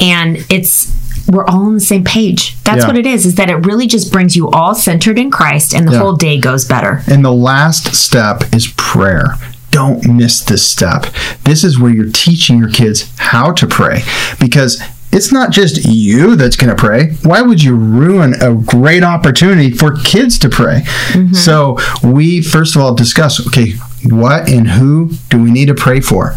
And 0.00 0.38
it's, 0.50 0.92
we're 1.28 1.46
all 1.46 1.66
on 1.66 1.74
the 1.74 1.80
same 1.80 2.04
page. 2.04 2.60
That's 2.64 2.82
yeah. 2.82 2.86
what 2.86 2.96
it 2.96 3.06
is, 3.06 3.26
is 3.26 3.34
that 3.36 3.50
it 3.50 3.56
really 3.56 3.86
just 3.86 4.12
brings 4.12 4.36
you 4.36 4.50
all 4.50 4.74
centered 4.74 5.18
in 5.18 5.30
Christ 5.30 5.74
and 5.74 5.86
the 5.86 5.92
yeah. 5.92 5.98
whole 5.98 6.16
day 6.16 6.38
goes 6.38 6.64
better. 6.64 7.02
And 7.06 7.24
the 7.24 7.32
last 7.32 7.94
step 7.94 8.42
is 8.52 8.72
prayer. 8.76 9.36
Don't 9.70 10.06
miss 10.16 10.40
this 10.40 10.68
step. 10.68 11.06
This 11.44 11.64
is 11.64 11.78
where 11.78 11.90
you're 11.90 12.12
teaching 12.12 12.58
your 12.58 12.70
kids 12.70 13.12
how 13.18 13.52
to 13.52 13.66
pray 13.66 14.02
because 14.38 14.80
it's 15.14 15.32
not 15.32 15.52
just 15.52 15.84
you 15.84 16.34
that's 16.34 16.56
going 16.56 16.74
to 16.74 16.80
pray. 16.80 17.12
Why 17.22 17.40
would 17.40 17.62
you 17.62 17.74
ruin 17.74 18.34
a 18.42 18.54
great 18.54 19.04
opportunity 19.04 19.70
for 19.70 19.96
kids 19.96 20.38
to 20.40 20.48
pray? 20.48 20.82
Mm-hmm. 21.10 21.34
So, 21.34 21.78
we 22.02 22.42
first 22.42 22.74
of 22.74 22.82
all 22.82 22.94
discuss 22.94 23.44
okay, 23.46 23.74
what 24.04 24.48
and 24.48 24.68
who 24.68 25.12
do 25.30 25.40
we 25.40 25.52
need 25.52 25.66
to 25.66 25.74
pray 25.74 26.00
for? 26.00 26.34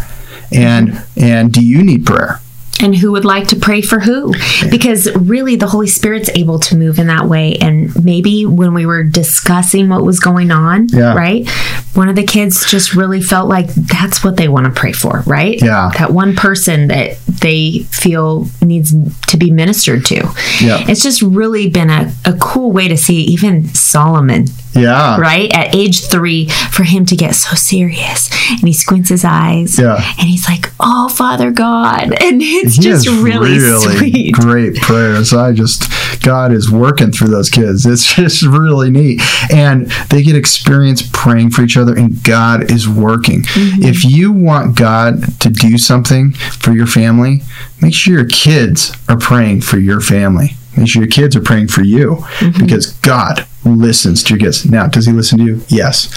And 0.52 1.04
and 1.16 1.52
do 1.52 1.64
you 1.64 1.82
need 1.82 2.06
prayer? 2.06 2.40
And 2.80 2.96
who 2.96 3.12
would 3.12 3.24
like 3.24 3.48
to 3.48 3.56
pray 3.56 3.82
for 3.82 4.00
who. 4.00 4.32
Because 4.70 5.12
really 5.14 5.56
the 5.56 5.66
holy 5.66 5.88
spirit's 5.88 6.30
able 6.30 6.58
to 6.60 6.76
move 6.76 6.98
in 6.98 7.06
that 7.08 7.26
way. 7.26 7.56
And 7.56 7.92
maybe 8.04 8.46
when 8.46 8.74
we 8.74 8.86
were 8.86 9.02
discussing 9.02 9.88
what 9.88 10.04
was 10.04 10.20
going 10.20 10.50
on 10.50 10.88
yeah. 10.88 11.14
right 11.14 11.48
one 11.94 12.08
of 12.08 12.14
the 12.14 12.22
kids 12.22 12.70
just 12.70 12.94
really 12.94 13.20
felt 13.20 13.48
like 13.48 13.66
that's 13.74 14.22
what 14.22 14.36
they 14.36 14.46
want 14.46 14.66
to 14.66 14.72
pray 14.72 14.92
for 14.92 15.22
right? 15.26 15.60
Yeah. 15.60 15.90
That 15.98 16.12
one 16.12 16.36
person 16.36 16.88
that 16.88 17.18
they 17.26 17.80
feel 17.90 18.46
needs 18.62 18.94
to 19.26 19.36
be 19.36 19.50
ministered 19.50 20.04
to. 20.06 20.16
Yeah. 20.60 20.84
It's 20.88 21.02
just 21.02 21.22
really 21.22 21.68
been 21.68 21.90
a, 21.90 22.12
a 22.24 22.34
cool 22.40 22.70
way 22.70 22.88
to 22.88 22.96
see 22.96 23.22
even 23.22 23.64
solomon 23.74 24.46
yeah. 24.78 25.18
Right? 25.18 25.52
At 25.54 25.74
age 25.74 26.06
three, 26.06 26.48
for 26.48 26.84
him 26.84 27.06
to 27.06 27.16
get 27.16 27.34
so 27.34 27.54
serious. 27.54 28.30
And 28.50 28.60
he 28.60 28.72
squints 28.72 29.08
his 29.08 29.24
eyes. 29.24 29.78
Yeah. 29.78 29.96
And 30.18 30.28
he's 30.28 30.48
like, 30.48 30.72
Oh, 30.80 31.08
Father 31.08 31.50
God. 31.50 32.14
And 32.28 32.42
it's 32.42 32.76
he 32.76 32.82
just 32.82 33.08
really, 33.08 33.58
really 33.58 33.96
sweet. 33.96 34.34
Great 34.34 34.76
prayers. 34.76 35.32
I 35.32 35.52
just, 35.52 35.90
God 36.22 36.52
is 36.52 36.70
working 36.70 37.10
through 37.10 37.28
those 37.28 37.48
kids. 37.48 37.86
It's 37.86 38.14
just 38.16 38.42
really 38.42 38.90
neat. 38.90 39.22
And 39.50 39.90
they 40.10 40.22
get 40.22 40.36
experience 40.36 41.08
praying 41.12 41.50
for 41.50 41.62
each 41.62 41.76
other, 41.76 41.96
and 41.96 42.22
God 42.22 42.70
is 42.70 42.88
working. 42.88 43.42
Mm-hmm. 43.42 43.82
If 43.82 44.04
you 44.04 44.30
want 44.32 44.76
God 44.76 45.40
to 45.40 45.48
do 45.48 45.78
something 45.78 46.32
for 46.32 46.72
your 46.72 46.86
family, 46.86 47.40
make 47.80 47.94
sure 47.94 48.14
your 48.14 48.26
kids 48.28 48.92
are 49.08 49.18
praying 49.18 49.62
for 49.62 49.78
your 49.78 50.00
family. 50.00 50.50
Make 50.76 50.88
sure 50.88 51.02
your 51.02 51.10
kids 51.10 51.34
are 51.34 51.40
praying 51.42 51.68
for 51.68 51.82
you 51.82 52.16
mm-hmm. 52.16 52.62
because 52.62 52.92
God 52.92 53.46
listens 53.76 54.22
to 54.24 54.34
your 54.34 54.40
kids. 54.40 54.68
Now, 54.68 54.86
does 54.86 55.06
he 55.06 55.12
listen 55.12 55.38
to 55.38 55.44
you? 55.44 55.62
Yes. 55.68 56.16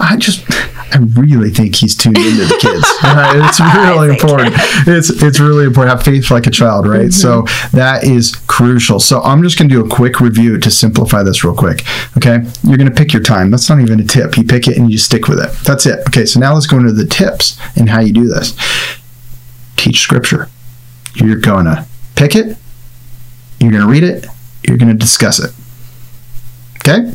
I 0.00 0.16
just, 0.16 0.44
I 0.50 0.98
really 0.98 1.50
think 1.50 1.76
he's 1.76 1.96
tuned 1.96 2.18
into 2.18 2.44
the 2.44 2.58
kids. 2.60 2.84
Right? 3.02 3.34
It's 3.48 3.60
really 3.60 4.08
important. 4.08 4.54
It's 4.88 5.10
it's 5.22 5.38
really 5.38 5.64
important. 5.66 5.96
Have 5.96 6.04
faith 6.04 6.30
like 6.30 6.46
a 6.46 6.50
child, 6.50 6.86
right? 6.86 7.10
Mm-hmm. 7.10 7.10
So 7.10 7.42
that 7.76 8.04
is 8.04 8.34
crucial. 8.46 8.98
So 8.98 9.20
I'm 9.22 9.42
just 9.42 9.56
going 9.58 9.68
to 9.68 9.74
do 9.74 9.84
a 9.84 9.88
quick 9.88 10.20
review 10.20 10.58
to 10.58 10.70
simplify 10.70 11.22
this 11.22 11.44
real 11.44 11.54
quick. 11.54 11.82
Okay, 12.16 12.38
you're 12.64 12.76
going 12.76 12.88
to 12.88 12.94
pick 12.94 13.12
your 13.12 13.22
time. 13.22 13.50
That's 13.50 13.68
not 13.68 13.80
even 13.80 14.00
a 14.00 14.04
tip. 14.04 14.36
You 14.36 14.44
pick 14.44 14.66
it 14.66 14.76
and 14.76 14.90
you 14.90 14.98
stick 14.98 15.28
with 15.28 15.38
it. 15.38 15.52
That's 15.64 15.86
it. 15.86 16.00
Okay, 16.08 16.26
so 16.26 16.40
now 16.40 16.54
let's 16.54 16.66
go 16.66 16.78
into 16.78 16.92
the 16.92 17.06
tips 17.06 17.58
and 17.76 17.88
how 17.88 18.00
you 18.00 18.12
do 18.12 18.26
this. 18.26 18.56
Teach 19.76 20.00
scripture. 20.00 20.48
You're 21.14 21.36
going 21.36 21.66
to 21.66 21.86
pick 22.16 22.34
it. 22.34 22.56
You're 23.60 23.70
going 23.70 23.84
to 23.84 23.88
read 23.88 24.04
it. 24.04 24.26
You're 24.66 24.78
going 24.78 24.92
to 24.92 24.98
discuss 24.98 25.38
it. 25.38 25.52
Okay? 26.86 27.14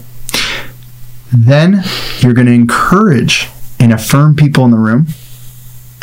Then 1.31 1.83
you're 2.19 2.33
going 2.33 2.47
to 2.47 2.53
encourage 2.53 3.49
and 3.79 3.93
affirm 3.93 4.35
people 4.35 4.65
in 4.65 4.71
the 4.71 4.77
room, 4.77 5.07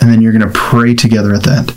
and 0.00 0.10
then 0.10 0.22
you're 0.22 0.32
going 0.32 0.46
to 0.46 0.58
pray 0.58 0.94
together 0.94 1.34
at 1.34 1.42
the 1.42 1.50
end. 1.50 1.76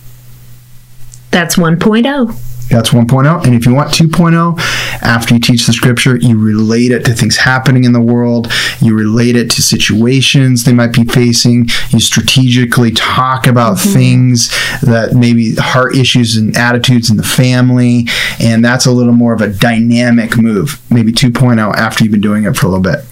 That's 1.32 1.56
1.0. 1.56 2.49
That's 2.70 2.92
1.0. 2.92 3.46
And 3.46 3.56
if 3.56 3.66
you 3.66 3.74
want 3.74 3.90
2.0, 3.90 4.60
after 5.02 5.34
you 5.34 5.40
teach 5.40 5.66
the 5.66 5.74
scripture, 5.74 6.18
you 6.18 6.40
relate 6.40 6.92
it 6.92 7.04
to 7.06 7.14
things 7.14 7.38
happening 7.38 7.84
in 7.84 7.94
the 7.94 8.02
world. 8.02 8.52
You 8.80 8.96
relate 8.96 9.36
it 9.36 9.50
to 9.52 9.62
situations 9.62 10.64
they 10.64 10.74
might 10.74 10.94
be 10.94 11.04
facing. 11.04 11.70
You 11.90 12.00
strategically 12.00 12.92
talk 12.92 13.48
about 13.48 13.78
mm-hmm. 13.78 13.94
things 13.94 14.50
that 14.82 15.14
maybe 15.14 15.56
heart 15.56 15.96
issues 15.96 16.38
and 16.38 16.56
attitudes 16.56 17.10
in 17.10 17.18
the 17.18 17.24
family. 17.24 18.06
And 18.40 18.64
that's 18.64 18.86
a 18.86 18.92
little 18.92 19.14
more 19.14 19.34
of 19.34 19.42
a 19.42 19.48
dynamic 19.48 20.38
move, 20.38 20.80
maybe 20.92 21.12
2.0 21.12 21.74
after 21.76 22.04
you've 22.04 22.12
been 22.12 22.22
doing 22.22 22.46
it 22.46 22.56
for 22.56 22.68
a 22.68 22.70
little 22.70 22.84
bit. 22.84 23.06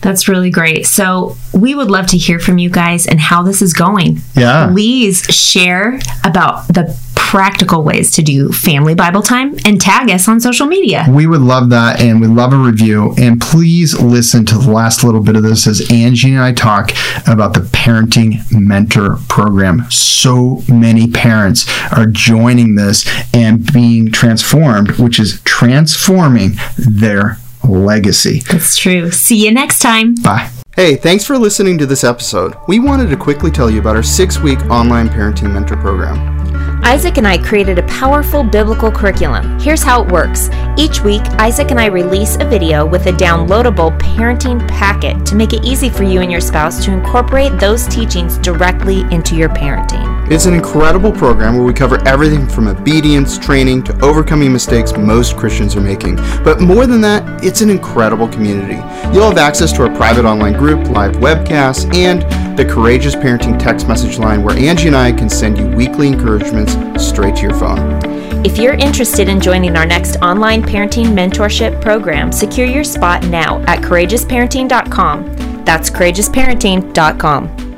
That's 0.00 0.28
really 0.28 0.50
great. 0.50 0.84
So, 0.84 1.36
we 1.54 1.74
would 1.74 1.90
love 1.90 2.08
to 2.08 2.18
hear 2.18 2.38
from 2.38 2.58
you 2.58 2.68
guys 2.68 3.06
and 3.06 3.18
how 3.18 3.42
this 3.42 3.62
is 3.62 3.72
going. 3.72 4.18
Yeah. 4.34 4.68
Please 4.70 5.22
share 5.24 5.98
about 6.24 6.68
the 6.68 6.94
practical 7.34 7.82
ways 7.82 8.12
to 8.12 8.22
do 8.22 8.52
family 8.52 8.94
Bible 8.94 9.20
time 9.20 9.56
and 9.64 9.80
tag 9.80 10.08
us 10.08 10.28
on 10.28 10.38
social 10.38 10.68
media. 10.68 11.04
We 11.10 11.26
would 11.26 11.40
love 11.40 11.68
that 11.70 12.00
and 12.00 12.20
we'd 12.20 12.28
love 12.28 12.52
a 12.52 12.56
review. 12.56 13.12
And 13.18 13.40
please 13.40 14.00
listen 14.00 14.46
to 14.46 14.56
the 14.56 14.70
last 14.70 15.02
little 15.02 15.20
bit 15.20 15.34
of 15.34 15.42
this 15.42 15.66
as 15.66 15.90
Angie 15.90 16.30
and 16.30 16.40
I 16.40 16.52
talk 16.52 16.92
about 17.26 17.54
the 17.54 17.62
Parenting 17.62 18.38
Mentor 18.52 19.16
Program. 19.28 19.90
So 19.90 20.62
many 20.68 21.10
parents 21.10 21.66
are 21.90 22.06
joining 22.06 22.76
this 22.76 23.04
and 23.34 23.72
being 23.72 24.12
transformed, 24.12 24.92
which 24.92 25.18
is 25.18 25.40
transforming 25.40 26.52
their 26.78 27.38
legacy. 27.64 28.42
That's 28.48 28.76
true. 28.76 29.10
See 29.10 29.44
you 29.44 29.50
next 29.50 29.80
time. 29.80 30.14
Bye. 30.14 30.52
Hey, 30.76 30.94
thanks 30.94 31.24
for 31.24 31.36
listening 31.36 31.78
to 31.78 31.86
this 31.86 32.04
episode. 32.04 32.54
We 32.68 32.78
wanted 32.78 33.10
to 33.10 33.16
quickly 33.16 33.50
tell 33.50 33.68
you 33.68 33.80
about 33.80 33.96
our 33.96 34.04
six 34.04 34.38
week 34.38 34.60
online 34.66 35.08
parenting 35.08 35.52
mentor 35.52 35.76
program. 35.76 36.43
Isaac 36.86 37.16
and 37.16 37.26
I 37.26 37.38
created 37.38 37.78
a 37.78 37.82
powerful 37.84 38.44
biblical 38.44 38.92
curriculum. 38.92 39.58
Here's 39.58 39.82
how 39.82 40.02
it 40.02 40.12
works. 40.12 40.50
Each 40.76 41.00
week, 41.00 41.22
Isaac 41.38 41.70
and 41.70 41.80
I 41.80 41.86
release 41.86 42.36
a 42.36 42.44
video 42.44 42.84
with 42.84 43.06
a 43.06 43.12
downloadable 43.12 43.98
parenting 43.98 44.68
packet 44.68 45.24
to 45.24 45.34
make 45.34 45.54
it 45.54 45.64
easy 45.64 45.88
for 45.88 46.02
you 46.02 46.20
and 46.20 46.30
your 46.30 46.42
spouse 46.42 46.84
to 46.84 46.92
incorporate 46.92 47.58
those 47.58 47.86
teachings 47.86 48.36
directly 48.36 49.00
into 49.10 49.34
your 49.34 49.48
parenting. 49.48 50.13
It's 50.30 50.46
an 50.46 50.54
incredible 50.54 51.12
program 51.12 51.54
where 51.54 51.64
we 51.64 51.74
cover 51.74 52.02
everything 52.08 52.48
from 52.48 52.66
obedience, 52.66 53.38
training, 53.38 53.84
to 53.84 54.04
overcoming 54.04 54.52
mistakes 54.52 54.96
most 54.96 55.36
Christians 55.36 55.76
are 55.76 55.82
making. 55.82 56.16
But 56.42 56.62
more 56.62 56.86
than 56.86 57.02
that, 57.02 57.44
it's 57.44 57.60
an 57.60 57.68
incredible 57.68 58.28
community. 58.28 58.76
You'll 59.12 59.28
have 59.28 59.36
access 59.36 59.70
to 59.72 59.82
our 59.82 59.94
private 59.94 60.24
online 60.24 60.54
group, 60.54 60.88
live 60.88 61.16
webcasts, 61.16 61.94
and 61.94 62.22
the 62.56 62.64
Courageous 62.64 63.14
Parenting 63.14 63.58
text 63.58 63.86
message 63.86 64.16
line 64.16 64.42
where 64.42 64.56
Angie 64.56 64.86
and 64.86 64.96
I 64.96 65.12
can 65.12 65.28
send 65.28 65.58
you 65.58 65.68
weekly 65.68 66.08
encouragements 66.08 66.72
straight 67.06 67.36
to 67.36 67.42
your 67.42 67.54
phone. 67.54 68.00
If 68.46 68.56
you're 68.56 68.74
interested 68.74 69.28
in 69.28 69.40
joining 69.40 69.76
our 69.76 69.86
next 69.86 70.16
online 70.16 70.62
parenting 70.62 71.06
mentorship 71.06 71.82
program, 71.82 72.32
secure 72.32 72.66
your 72.66 72.84
spot 72.84 73.26
now 73.26 73.60
at 73.66 73.80
courageousparenting.com. 73.80 75.64
That's 75.64 75.90
courageousparenting.com. 75.90 77.73